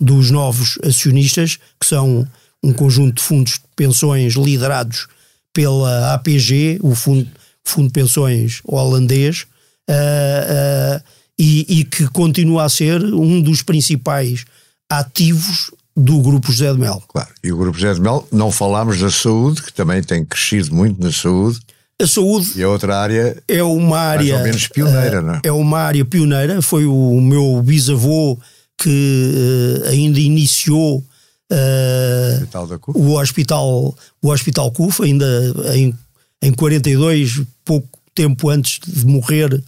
dos 0.00 0.30
novos 0.30 0.78
acionistas, 0.82 1.58
que 1.78 1.86
são 1.86 2.26
um 2.62 2.72
conjunto 2.72 3.16
de 3.16 3.22
fundos 3.22 3.52
de 3.54 3.60
pensões 3.74 4.34
liderados 4.34 5.08
pela 5.52 6.14
APG, 6.14 6.78
o 6.82 6.94
Fundo, 6.94 7.28
fundo 7.64 7.88
de 7.88 7.92
Pensões 7.92 8.60
holandês, 8.64 9.46
uh, 9.88 10.98
uh, 10.98 11.02
e, 11.38 11.80
e, 11.80 11.84
que 11.84 12.06
continua 12.08 12.64
a 12.64 12.68
ser 12.68 13.02
um 13.02 13.40
dos 13.40 13.62
principais 13.62 14.44
ativos 14.90 15.70
do 15.96 16.20
Grupo 16.20 16.50
José 16.50 16.72
de 16.72 16.78
Mel. 16.78 17.02
Claro, 17.08 17.28
e 17.42 17.52
o 17.52 17.56
Grupo 17.56 17.78
José 17.78 17.94
de 17.94 18.00
Mel, 18.00 18.26
não 18.30 18.50
falámos 18.50 19.00
da 19.00 19.10
saúde, 19.10 19.62
que 19.62 19.72
também 19.72 20.02
tem 20.02 20.24
crescido 20.24 20.74
muito 20.74 21.02
na 21.02 21.12
saúde. 21.12 21.60
A 22.00 22.06
saúde 22.06 22.52
e 22.56 22.62
a 22.62 22.68
outra 22.68 22.98
área 22.98 23.42
é 23.46 23.62
uma 23.62 23.98
área 23.98 24.34
mais 24.34 24.40
ou 24.40 24.46
menos 24.46 24.68
pioneira, 24.68 25.20
uh, 25.20 25.22
não 25.22 25.34
é? 25.34 25.40
É 25.44 25.52
uma 25.52 25.78
área 25.80 26.04
pioneira. 26.04 26.62
Foi 26.62 26.86
o 26.86 27.20
meu 27.20 27.62
bisavô 27.62 28.38
que 28.78 29.82
ainda 29.86 30.18
iniciou 30.18 31.04
uh, 31.52 32.98
o 32.98 33.18
hospital 33.18 33.94
o 34.20 34.28
hospital 34.30 34.72
CUF 34.72 35.02
ainda 35.02 35.26
em, 35.74 35.94
em 36.40 36.52
42 36.52 37.42
pouco 37.64 37.88
tempo 38.14 38.48
antes 38.48 38.80
de 38.86 39.06
morrer 39.06 39.52
uh, 39.54 39.62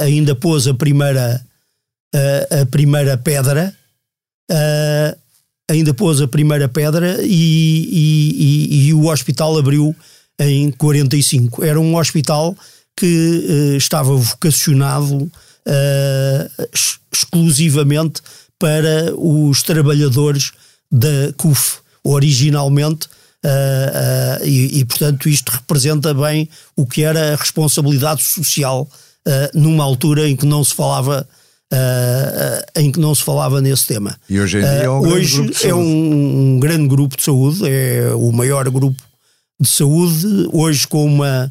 ainda 0.00 0.34
pôs 0.34 0.66
a 0.66 0.74
primeira 0.74 1.44
a 2.62 2.64
primeira 2.64 3.18
pedra 3.18 3.76
ainda 5.68 5.92
pôs 5.92 6.22
a 6.22 6.26
primeira 6.26 6.66
pedra 6.66 7.18
e, 7.22 7.28
e, 7.28 8.32
e, 8.38 8.88
e, 8.88 8.94
o 8.94 9.10
hospital 9.10 9.58
abriu 9.58 9.94
em 10.38 10.70
45 10.70 11.62
era 11.62 11.78
um 11.78 11.94
hospital 11.96 12.56
que 12.96 13.76
estava 13.76 14.16
vocacionado 14.16 15.30
exclusivamente 17.12 18.22
para 18.58 19.12
os 19.14 19.62
trabalhadores 19.62 20.52
da 20.90 21.32
CUF, 21.36 21.78
originalmente, 22.04 23.06
uh, 23.44 24.42
uh, 24.42 24.46
e, 24.46 24.80
e, 24.80 24.84
portanto 24.84 25.28
isto 25.28 25.50
representa 25.50 26.14
bem 26.14 26.48
o 26.76 26.86
que 26.86 27.02
era 27.02 27.32
a 27.32 27.36
responsabilidade 27.36 28.22
social 28.22 28.88
uh, 29.26 29.58
numa 29.58 29.84
altura 29.84 30.28
em 30.28 30.36
que 30.36 30.46
não 30.46 30.62
se 30.64 30.74
falava 30.74 31.26
em 32.76 32.92
que 32.92 33.00
não 33.00 33.12
se 33.12 33.24
falava 33.24 33.60
nesse 33.60 33.88
tema. 33.88 34.16
E 34.30 34.38
hoje 34.38 34.58
em 34.58 34.60
dia 34.60 34.68
é 34.68 34.88
um 34.88 35.00
hoje 35.00 35.50
é 35.64 35.74
um, 35.74 36.54
um, 36.54 36.60
grande 36.60 36.86
grupo 36.86 37.16
de 37.16 37.24
saúde, 37.24 37.68
é 37.68 38.14
o 38.14 38.30
maior 38.30 38.70
grupo 38.70 39.02
de 39.60 39.68
saúde, 39.68 40.48
hoje 40.52 40.86
com 40.86 41.04
uma 41.04 41.50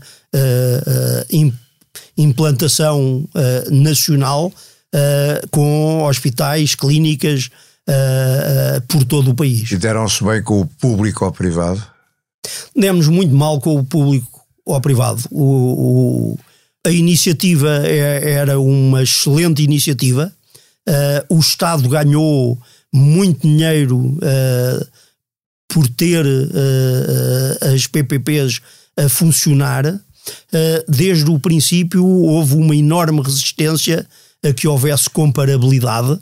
implantação 2.17 3.27
nacional 3.69 4.53
uh, 4.95 5.47
com 5.49 6.03
hospitais, 6.03 6.75
clínicas 6.75 7.49
uh, 7.87 8.77
uh, 8.77 8.81
por 8.87 9.03
todo 9.03 9.31
o 9.31 9.35
país. 9.35 9.71
E 9.71 9.77
deram-se 9.77 10.23
bem 10.23 10.41
com 10.41 10.61
o 10.61 10.65
público 10.65 11.25
ou 11.25 11.31
privado? 11.31 11.83
Demos 12.75 13.07
muito 13.07 13.33
mal 13.33 13.59
com 13.59 13.77
o 13.79 13.83
público 13.83 14.41
ou 14.65 14.79
privado. 14.81 15.21
O, 15.31 16.33
o, 16.33 16.39
a 16.85 16.91
iniciativa 16.91 17.85
é, 17.85 18.31
era 18.31 18.59
uma 18.59 19.03
excelente 19.03 19.63
iniciativa. 19.63 20.31
o 21.29 21.39
Estado 21.39 21.89
ganhou 21.89 22.59
muito 22.93 23.47
dinheiro 23.47 24.17
por 25.67 25.87
ter 25.87 26.25
as 27.73 27.87
PPPs 27.87 28.61
a 28.97 29.09
funcionar. 29.09 29.99
desde 30.87 31.29
o 31.29 31.39
princípio 31.39 32.05
houve 32.05 32.55
uma 32.55 32.75
enorme 32.75 33.21
resistência 33.21 34.05
a 34.43 34.53
que 34.53 34.67
houvesse 34.67 35.09
comparabilidade 35.09 36.19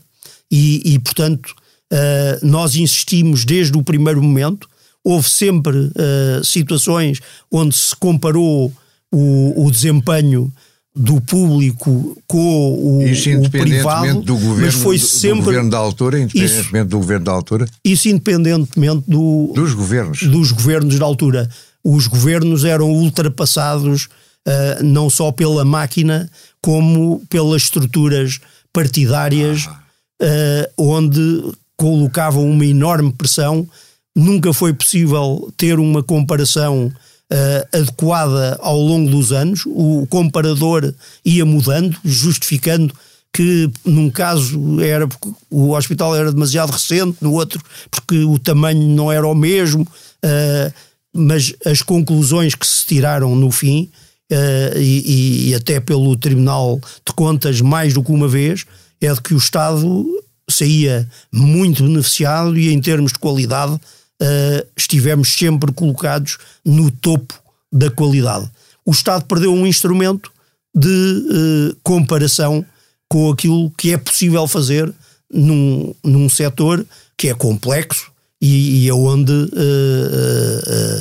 e, 0.52 0.94
e 0.94 1.00
portanto, 1.00 1.56
uh, 1.92 2.46
nós 2.46 2.76
insistimos 2.76 3.46
desde 3.46 3.78
o 3.78 3.84
primeiro 3.84 4.22
momento. 4.22 4.68
Houve 5.04 5.30
sempre 5.30 5.78
uh, 5.78 6.44
situações 6.44 7.20
onde 7.52 7.76
se 7.76 7.96
comparou 7.96 8.72
o, 9.12 9.66
o 9.66 9.70
desempenho 9.70 10.52
do 10.96 11.20
público 11.20 12.22
com 12.28 13.00
o, 13.00 13.08
isso 13.08 13.30
o 13.32 13.50
privado, 13.50 14.22
do 14.22 14.36
governo, 14.36 14.62
mas 14.62 14.76
foi 14.76 15.00
sempre 15.00 15.40
do 15.40 15.46
governo 15.46 15.70
da 15.72 15.78
altura, 15.78 16.20
independentemente 16.20 16.86
isso, 16.86 16.90
do 16.90 17.00
governo 17.00 17.26
da 17.26 17.32
altura. 17.32 17.66
Isso 17.84 18.10
independentemente 18.10 19.04
do, 19.08 19.52
dos 19.56 19.74
governos, 19.74 20.22
dos 20.22 20.52
governos 20.52 21.00
da 21.00 21.06
altura. 21.06 21.50
Os 21.84 22.08
governos 22.08 22.64
eram 22.64 22.92
ultrapassados 22.92 24.06
uh, 24.48 24.84
não 24.84 25.10
só 25.10 25.32
pela 25.32 25.66
máquina 25.66 26.30
como 26.62 27.24
pelas 27.28 27.64
estruturas 27.64 28.40
partidárias, 28.72 29.66
ah. 29.68 29.83
Uh, 30.22 30.74
onde 30.78 31.44
colocavam 31.78 32.50
uma 32.50 32.66
enorme 32.66 33.12
pressão. 33.12 33.68
Nunca 34.16 34.54
foi 34.54 34.74
possível 34.74 35.52
ter 35.58 35.80
uma 35.80 36.04
comparação 36.04 36.92
uh, 37.32 37.78
adequada 37.78 38.58
ao 38.62 38.80
longo 38.80 39.10
dos 39.10 39.32
anos. 39.32 39.64
O 39.66 40.06
comparador 40.10 40.94
ia 41.26 41.46
mudando, 41.46 41.98
justificando 42.04 42.94
que 43.34 43.70
num 43.84 44.12
caso 44.12 44.80
era 44.80 45.08
porque 45.08 45.32
o 45.50 45.72
hospital 45.72 46.16
era 46.16 46.32
demasiado 46.32 46.72
recente, 46.72 47.18
no 47.20 47.34
outro 47.34 47.60
porque 47.90 48.20
o 48.20 48.38
tamanho 48.38 48.88
não 48.90 49.12
era 49.12 49.28
o 49.28 49.34
mesmo, 49.34 49.82
uh, 49.82 50.74
mas 51.12 51.54
as 51.66 51.82
conclusões 51.82 52.54
que 52.54 52.66
se 52.66 52.86
tiraram 52.86 53.36
no 53.36 53.50
fim 53.50 53.90
uh, 54.32 54.78
e, 54.78 55.50
e, 55.50 55.56
até 55.56 55.80
pelo 55.80 56.16
Tribunal 56.16 56.80
de 57.06 57.14
Contas 57.16 57.60
mais 57.60 57.94
do 57.94 58.04
que 58.04 58.12
uma 58.12 58.28
vez, 58.28 58.66
é 59.06 59.14
de 59.14 59.22
que 59.22 59.34
o 59.34 59.38
Estado 59.38 60.06
saía 60.50 61.10
muito 61.32 61.84
beneficiado 61.84 62.58
e 62.58 62.72
em 62.72 62.82
termos 62.82 63.14
de 63.14 63.20
qualidade 63.20 63.74
uh, 63.74 64.68
estivemos 64.76 65.34
sempre 65.34 65.72
colocados 65.72 66.38
no 66.66 66.92
topo 66.92 67.34
da 67.72 67.90
qualidade. 67.90 68.50
O 68.86 68.92
Estado 68.92 69.26
perdeu 69.26 69.54
um 69.54 69.66
instrumento 69.66 70.32
de 70.76 70.88
uh, 70.90 71.78
comparação 71.84 72.66
com 73.08 73.32
aquilo 73.32 73.72
que 73.78 73.92
é 73.92 73.98
possível 73.98 74.48
fazer 74.48 74.94
num, 75.32 75.94
num 76.04 76.30
setor 76.30 76.86
que 77.18 77.30
é 77.30 77.34
complexo 77.34 78.12
e, 78.42 78.84
e 78.84 78.90
é 78.90 78.94
onde 78.94 79.32
uh, 79.32 79.46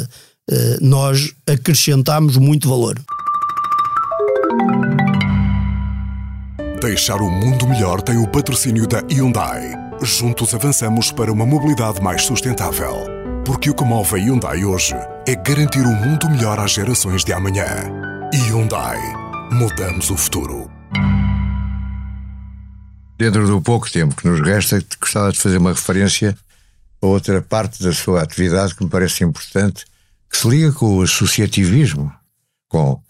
uh, 0.04 0.78
nós 0.80 1.32
acrescentamos 1.46 2.36
muito 2.36 2.68
valor. 2.68 3.00
Deixar 6.82 7.22
o 7.22 7.30
mundo 7.30 7.68
melhor 7.68 8.02
tem 8.02 8.18
o 8.18 8.26
patrocínio 8.26 8.88
da 8.88 8.98
Hyundai. 9.08 9.72
Juntos 10.02 10.52
avançamos 10.52 11.12
para 11.12 11.32
uma 11.32 11.46
mobilidade 11.46 12.02
mais 12.02 12.24
sustentável. 12.24 13.06
Porque 13.46 13.70
o 13.70 13.74
que 13.74 13.84
move 13.84 14.16
a 14.16 14.18
Hyundai 14.18 14.64
hoje 14.64 14.96
é 15.24 15.36
garantir 15.36 15.86
um 15.86 15.94
mundo 15.94 16.28
melhor 16.28 16.58
às 16.58 16.72
gerações 16.72 17.24
de 17.24 17.32
amanhã. 17.32 17.64
Hyundai. 18.34 18.98
Mudamos 19.52 20.10
o 20.10 20.16
futuro. 20.16 20.68
Dentro 23.16 23.46
do 23.46 23.62
pouco 23.62 23.88
tempo 23.88 24.16
que 24.16 24.26
nos 24.26 24.40
resta, 24.40 24.84
gostava 25.00 25.30
de 25.30 25.38
fazer 25.38 25.58
uma 25.58 25.70
referência 25.70 26.36
a 27.00 27.06
outra 27.06 27.40
parte 27.40 27.80
da 27.80 27.92
sua 27.92 28.22
atividade 28.22 28.74
que 28.74 28.82
me 28.82 28.90
parece 28.90 29.22
importante, 29.22 29.84
que 30.28 30.36
se 30.36 30.48
liga 30.48 30.72
com 30.72 30.96
o 30.96 31.02
associativismo, 31.02 32.12
com 32.68 33.00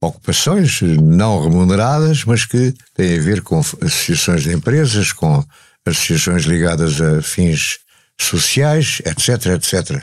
ocupações 0.00 0.80
não 0.82 1.42
remuneradas, 1.42 2.24
mas 2.24 2.44
que 2.44 2.74
têm 2.94 3.18
a 3.18 3.22
ver 3.22 3.42
com 3.42 3.58
associações 3.58 4.42
de 4.42 4.52
empresas, 4.52 5.12
com 5.12 5.44
associações 5.84 6.44
ligadas 6.44 7.00
a 7.00 7.20
fins 7.22 7.78
sociais, 8.20 9.00
etc, 9.04 9.46
etc. 9.46 10.02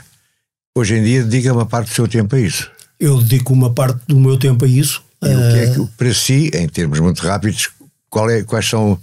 Hoje 0.76 0.96
em 0.96 1.02
dia 1.02 1.24
dedica 1.24 1.52
uma 1.52 1.66
parte 1.66 1.88
do 1.88 1.94
seu 1.94 2.08
tempo 2.08 2.36
a 2.36 2.40
isso. 2.40 2.70
Eu 2.98 3.20
dedico 3.22 3.52
uma 3.52 3.72
parte 3.72 4.00
do 4.06 4.18
meu 4.18 4.38
tempo 4.38 4.64
a 4.64 4.68
isso. 4.68 5.02
E 5.22 5.28
o 5.28 5.52
que 5.52 5.58
é 5.58 5.74
que, 5.74 5.96
para 5.96 6.14
si, 6.14 6.50
em 6.54 6.68
termos 6.68 7.00
muito 7.00 7.20
rápidos, 7.20 7.70
é, 8.30 8.42
quais 8.42 8.66
são, 8.66 8.98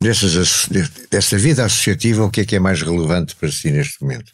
dessas, 0.00 0.68
dessa 1.10 1.36
vida 1.36 1.64
associativa, 1.64 2.24
o 2.24 2.30
que 2.30 2.42
é 2.42 2.44
que 2.44 2.56
é 2.56 2.60
mais 2.60 2.82
relevante 2.82 3.34
para 3.34 3.50
si 3.50 3.70
neste 3.70 4.00
momento? 4.02 4.32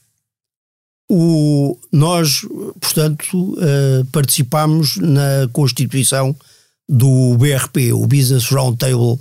O, 1.08 1.78
nós, 1.92 2.40
portanto, 2.80 3.52
uh, 3.54 4.04
participamos 4.10 4.96
na 4.96 5.48
constituição 5.52 6.34
do 6.88 7.36
BRP, 7.36 7.92
o 7.92 8.06
Business 8.06 8.48
Roundtable 8.48 9.18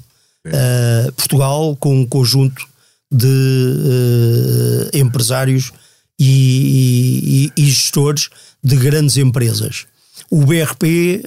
uh, 0.48 1.12
Portugal, 1.16 1.76
com 1.76 2.00
um 2.00 2.06
conjunto 2.06 2.66
de 3.12 3.28
uh, 3.28 4.98
empresários 4.98 5.74
e, 6.18 7.52
e, 7.58 7.62
e, 7.62 7.66
gestores 7.66 8.30
de 8.64 8.78
grandes 8.78 9.18
empresas. 9.18 9.86
O 10.30 10.46
BRP 10.46 11.22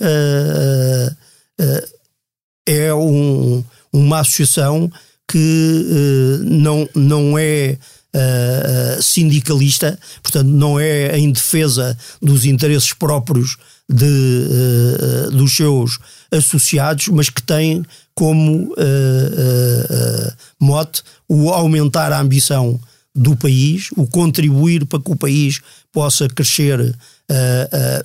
é 2.67 2.95
um, 2.95 3.63
uma 3.93 4.21
associação 4.21 4.91
que 5.29 6.41
não, 6.45 6.89
não 6.95 7.39
é 7.39 7.79
uh, 8.17 9.03
sindicalista, 9.03 9.99
portanto, 10.23 10.49
não 10.49 10.81
é 10.81 11.19
em 11.19 11.31
defesa 11.31 11.97
dos 12.21 12.45
interesses 12.45 12.93
próprios 12.93 13.57
de, 13.89 14.05
uh, 14.05 15.31
dos 15.31 15.55
seus 15.55 15.99
associados, 16.31 17.09
mas 17.09 17.29
que 17.29 17.43
tem 17.43 17.85
como 18.15 18.73
uh, 18.73 20.33
mote 20.59 21.03
o 21.29 21.51
aumentar 21.51 22.13
a 22.13 22.21
ambição 22.21 22.81
do 23.15 23.37
país, 23.37 23.89
o 23.97 24.07
contribuir 24.07 24.87
para 24.87 25.01
que 25.01 25.11
o 25.11 25.17
país 25.17 25.61
possa 25.93 26.29
crescer 26.29 26.95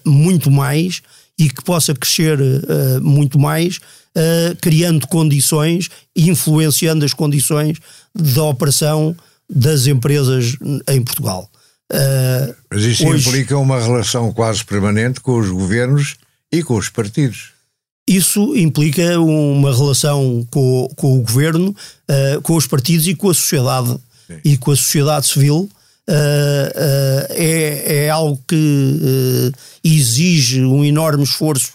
muito 0.06 0.50
mais 0.50 1.02
e 1.38 1.50
que 1.50 1.62
possa 1.62 1.94
crescer 1.94 2.38
muito 3.02 3.38
mais, 3.38 3.80
criando 4.62 5.06
condições 5.08 5.90
e 6.16 6.30
influenciando 6.30 7.04
as 7.04 7.14
condições 7.14 7.78
da 8.16 8.44
operação 8.44 9.14
das 9.54 9.86
empresas 9.86 10.56
em 10.88 11.02
Portugal. 11.04 11.52
Uh, 11.92 12.56
Mas 12.72 12.84
isso 12.84 13.06
hoje, 13.06 13.28
implica 13.28 13.58
uma 13.58 13.78
relação 13.82 14.32
quase 14.32 14.64
permanente 14.64 15.20
com 15.20 15.38
os 15.38 15.50
governos 15.50 16.16
e 16.50 16.64
com 16.64 16.76
os 16.76 16.88
partidos. 16.88 17.52
Isso 18.08 18.56
implica 18.56 19.20
uma 19.20 19.76
relação 19.76 20.48
com, 20.50 20.90
com 20.96 21.20
o 21.20 21.22
governo, 21.22 21.76
uh, 22.10 22.42
com 22.42 22.56
os 22.56 22.66
partidos 22.66 23.08
e 23.08 23.14
com 23.14 23.30
a 23.30 23.34
sociedade 23.34 23.98
Sim. 24.28 24.40
e 24.46 24.58
com 24.58 24.72
a 24.72 24.76
sociedade 24.76 25.28
civil. 25.28 25.70
Uh, 26.10 26.72
é, 27.30 28.06
é, 28.06 28.10
algo 28.10 28.42
que 28.48 29.52
exige 29.84 30.64
um 30.64 30.84
enorme 30.84 31.24
esforço 31.24 31.74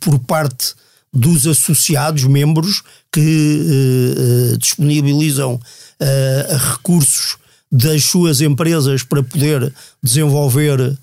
por 0.00 0.18
parte 0.20 0.74
dos 1.12 1.46
associados, 1.46 2.24
membros, 2.24 2.82
que 3.12 4.56
disponibilizam 4.58 5.54
uh, 5.54 6.56
recursos 6.72 7.36
das 7.70 8.04
suas 8.04 8.40
empresas 8.40 9.02
para 9.02 9.22
poder 9.22 9.72
desenvolver, 10.02 10.98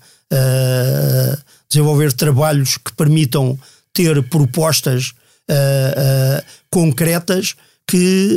desenvolver 1.68 2.12
trabalhos 2.12 2.76
que 2.76 2.92
permitam 2.96 3.56
ter 3.94 4.20
propostas 4.24 5.12
concretas 6.68 7.54
que 7.86 8.36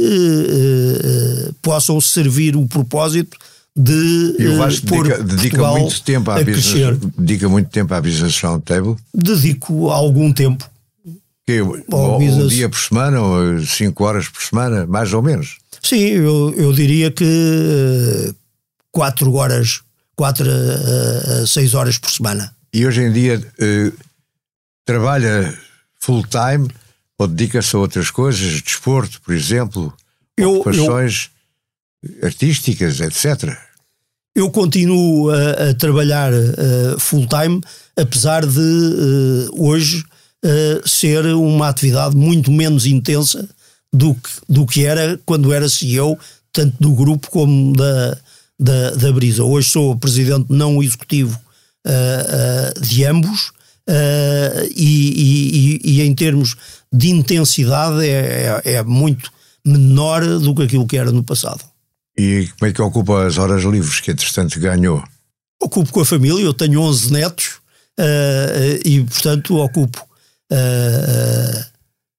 possam 1.63 1.99
servir 1.99 2.55
o 2.55 2.67
propósito 2.67 3.35
de 3.75 4.35
Eu 4.37 4.61
acho 4.61 4.81
que 4.81 4.91
dedica, 4.91 5.23
dedica 5.23 5.71
muito 5.71 6.01
tempo 6.01 6.31
à 6.31 6.43
business, 6.43 6.99
dedica 7.17 7.49
muito 7.49 7.69
tempo 7.69 7.93
à 7.93 8.01
business 8.01 8.39
roundtable. 8.41 8.95
Dedico 9.13 9.89
algum 9.89 10.33
tempo. 10.33 10.69
Que, 11.49 11.63
um, 11.63 11.81
um 11.91 12.47
dia 12.47 12.69
por 12.69 12.77
semana 12.77 13.19
ou 13.19 13.65
cinco 13.65 14.03
horas 14.03 14.27
por 14.27 14.39
semana, 14.39 14.85
mais 14.85 15.11
ou 15.13 15.23
menos. 15.23 15.57
Sim, 15.81 15.97
eu, 15.97 16.53
eu 16.55 16.71
diria 16.71 17.09
que 17.09 17.23
uh, 17.23 18.35
quatro 18.91 19.33
horas, 19.33 19.81
quatro 20.15 20.47
a 20.47 21.47
seis 21.47 21.73
horas 21.73 21.97
por 21.97 22.11
semana. 22.11 22.55
E 22.71 22.85
hoje 22.85 23.01
em 23.01 23.11
dia 23.11 23.39
uh, 23.39 23.97
trabalha 24.85 25.51
full 25.99 26.23
time 26.27 26.69
ou 27.17 27.27
dedica-se 27.27 27.75
a 27.75 27.79
outras 27.79 28.11
coisas, 28.11 28.61
desporto, 28.61 29.19
por 29.19 29.33
exemplo, 29.33 29.91
eu, 30.37 30.57
ocupações 30.57 31.31
eu, 32.03 32.27
artísticas, 32.27 32.99
etc. 32.99 33.57
Eu 34.35 34.51
continuo 34.51 35.31
a, 35.31 35.71
a 35.71 35.73
trabalhar 35.73 36.31
uh, 36.31 36.99
full 36.99 37.25
time, 37.27 37.59
apesar 37.97 38.45
de 38.45 38.59
uh, 38.59 39.65
hoje 39.65 40.03
uh, 40.45 40.87
ser 40.87 41.25
uma 41.27 41.69
atividade 41.69 42.15
muito 42.15 42.51
menos 42.51 42.85
intensa 42.85 43.47
do 43.91 44.13
que, 44.13 44.29
do 44.47 44.65
que 44.65 44.85
era 44.85 45.19
quando 45.25 45.53
era 45.53 45.67
CEO, 45.67 46.17
tanto 46.51 46.75
do 46.79 46.93
grupo 46.93 47.29
como 47.29 47.73
da, 47.75 48.17
da, 48.59 48.91
da 48.91 49.11
Brisa. 49.11 49.43
Hoje 49.43 49.69
sou 49.69 49.95
presidente 49.95 50.47
não 50.49 50.81
executivo 50.81 51.39
uh, 51.87 52.77
uh, 52.77 52.81
de 52.81 53.05
ambos 53.05 53.49
uh, 53.89 54.69
e, 54.75 55.79
e, 55.83 55.91
e, 55.91 56.01
em 56.01 56.13
termos 56.13 56.55
de 56.91 57.09
intensidade 57.09 58.05
é, 58.05 58.61
é, 58.63 58.73
é, 58.73 58.83
muito 58.83 59.31
menor 59.65 60.25
do 60.39 60.55
que 60.55 60.63
aquilo 60.63 60.87
que 60.87 60.97
era 60.97 61.11
no 61.11 61.23
passado. 61.23 61.63
E 62.17 62.49
como 62.57 62.69
é 62.69 62.73
que 62.73 62.81
ocupa 62.81 63.25
as 63.25 63.37
horas 63.37 63.63
livres 63.63 63.99
que 64.01 64.11
entretanto 64.11 64.59
ganhou? 64.59 65.03
Ocupo 65.61 65.91
com 65.91 66.01
a 66.01 66.05
família, 66.05 66.43
eu 66.43 66.53
tenho 66.53 66.81
11 66.81 67.11
netos 67.11 67.59
e 68.85 69.03
portanto 69.03 69.57
ocupo 69.57 70.08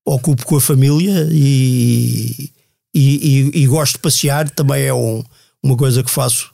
ocupo 0.04 0.44
com 0.44 0.56
a 0.56 0.60
família 0.60 1.28
e, 1.30 2.50
e, 2.94 3.50
e, 3.54 3.62
e 3.62 3.66
gosto 3.66 3.94
de 3.94 4.00
passear, 4.00 4.48
também 4.50 4.84
é 4.84 4.94
um, 4.94 5.22
uma 5.62 5.76
coisa 5.76 6.02
que 6.02 6.10
faço 6.10 6.50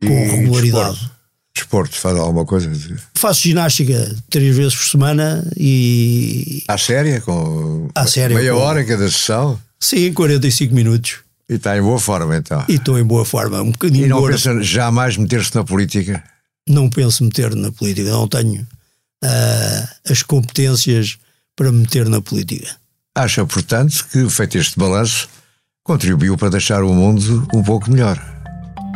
com 0.00 0.08
regularidade. 0.08 0.94
Desporto? 0.94 1.18
desporto, 1.58 1.96
faz 1.96 2.16
alguma 2.16 2.44
coisa? 2.44 2.70
Faço 3.14 3.42
ginástica 3.42 4.14
três 4.30 4.56
vezes 4.56 4.74
por 4.74 4.84
semana 4.84 5.44
e. 5.56 6.62
À 6.68 6.78
séria? 6.78 7.20
Com 7.20 7.88
à 7.94 8.06
séria, 8.06 8.36
meia 8.36 8.52
com... 8.52 8.60
hora 8.60 8.84
cada 8.84 9.10
sessão? 9.10 9.58
Sim, 9.80 10.12
45 10.12 10.74
minutos. 10.74 11.18
E 11.48 11.54
está 11.54 11.76
em 11.76 11.82
boa 11.82 11.98
forma 11.98 12.36
então? 12.36 12.64
E 12.68 12.74
estou 12.74 12.98
em 12.98 13.04
boa 13.04 13.24
forma, 13.24 13.62
um 13.62 13.70
bocadinho. 13.70 14.06
E 14.06 14.08
não 14.08 14.20
gordo. 14.20 14.34
pensa 14.34 14.62
jamais 14.62 15.16
meter-se 15.16 15.54
na 15.54 15.64
política? 15.64 16.22
Não 16.68 16.90
penso 16.90 17.24
meter 17.24 17.54
na 17.54 17.72
política, 17.72 18.10
não 18.10 18.28
tenho 18.28 18.66
uh, 19.24 20.10
as 20.10 20.22
competências 20.22 21.18
para 21.56 21.72
meter 21.72 22.08
na 22.08 22.20
política. 22.20 22.76
Acha, 23.16 23.44
portanto, 23.44 24.06
que, 24.12 24.28
feito 24.30 24.58
este 24.58 24.78
balanço, 24.78 25.28
contribuiu 25.82 26.36
para 26.36 26.50
deixar 26.50 26.84
o 26.84 26.94
mundo 26.94 27.46
um 27.52 27.62
pouco 27.62 27.90
melhor? 27.90 28.20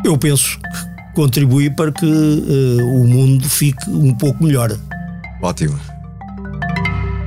Eu 0.05 0.17
penso 0.17 0.59
que 0.59 1.15
contribui 1.15 1.71
para 1.71 1.91
que 1.91 2.07
uh, 2.07 3.03
o 3.03 3.07
mundo 3.07 3.49
fique 3.49 3.91
um 3.91 4.15
pouco 4.15 4.45
melhor. 4.45 4.79
Ótimo. 5.43 5.79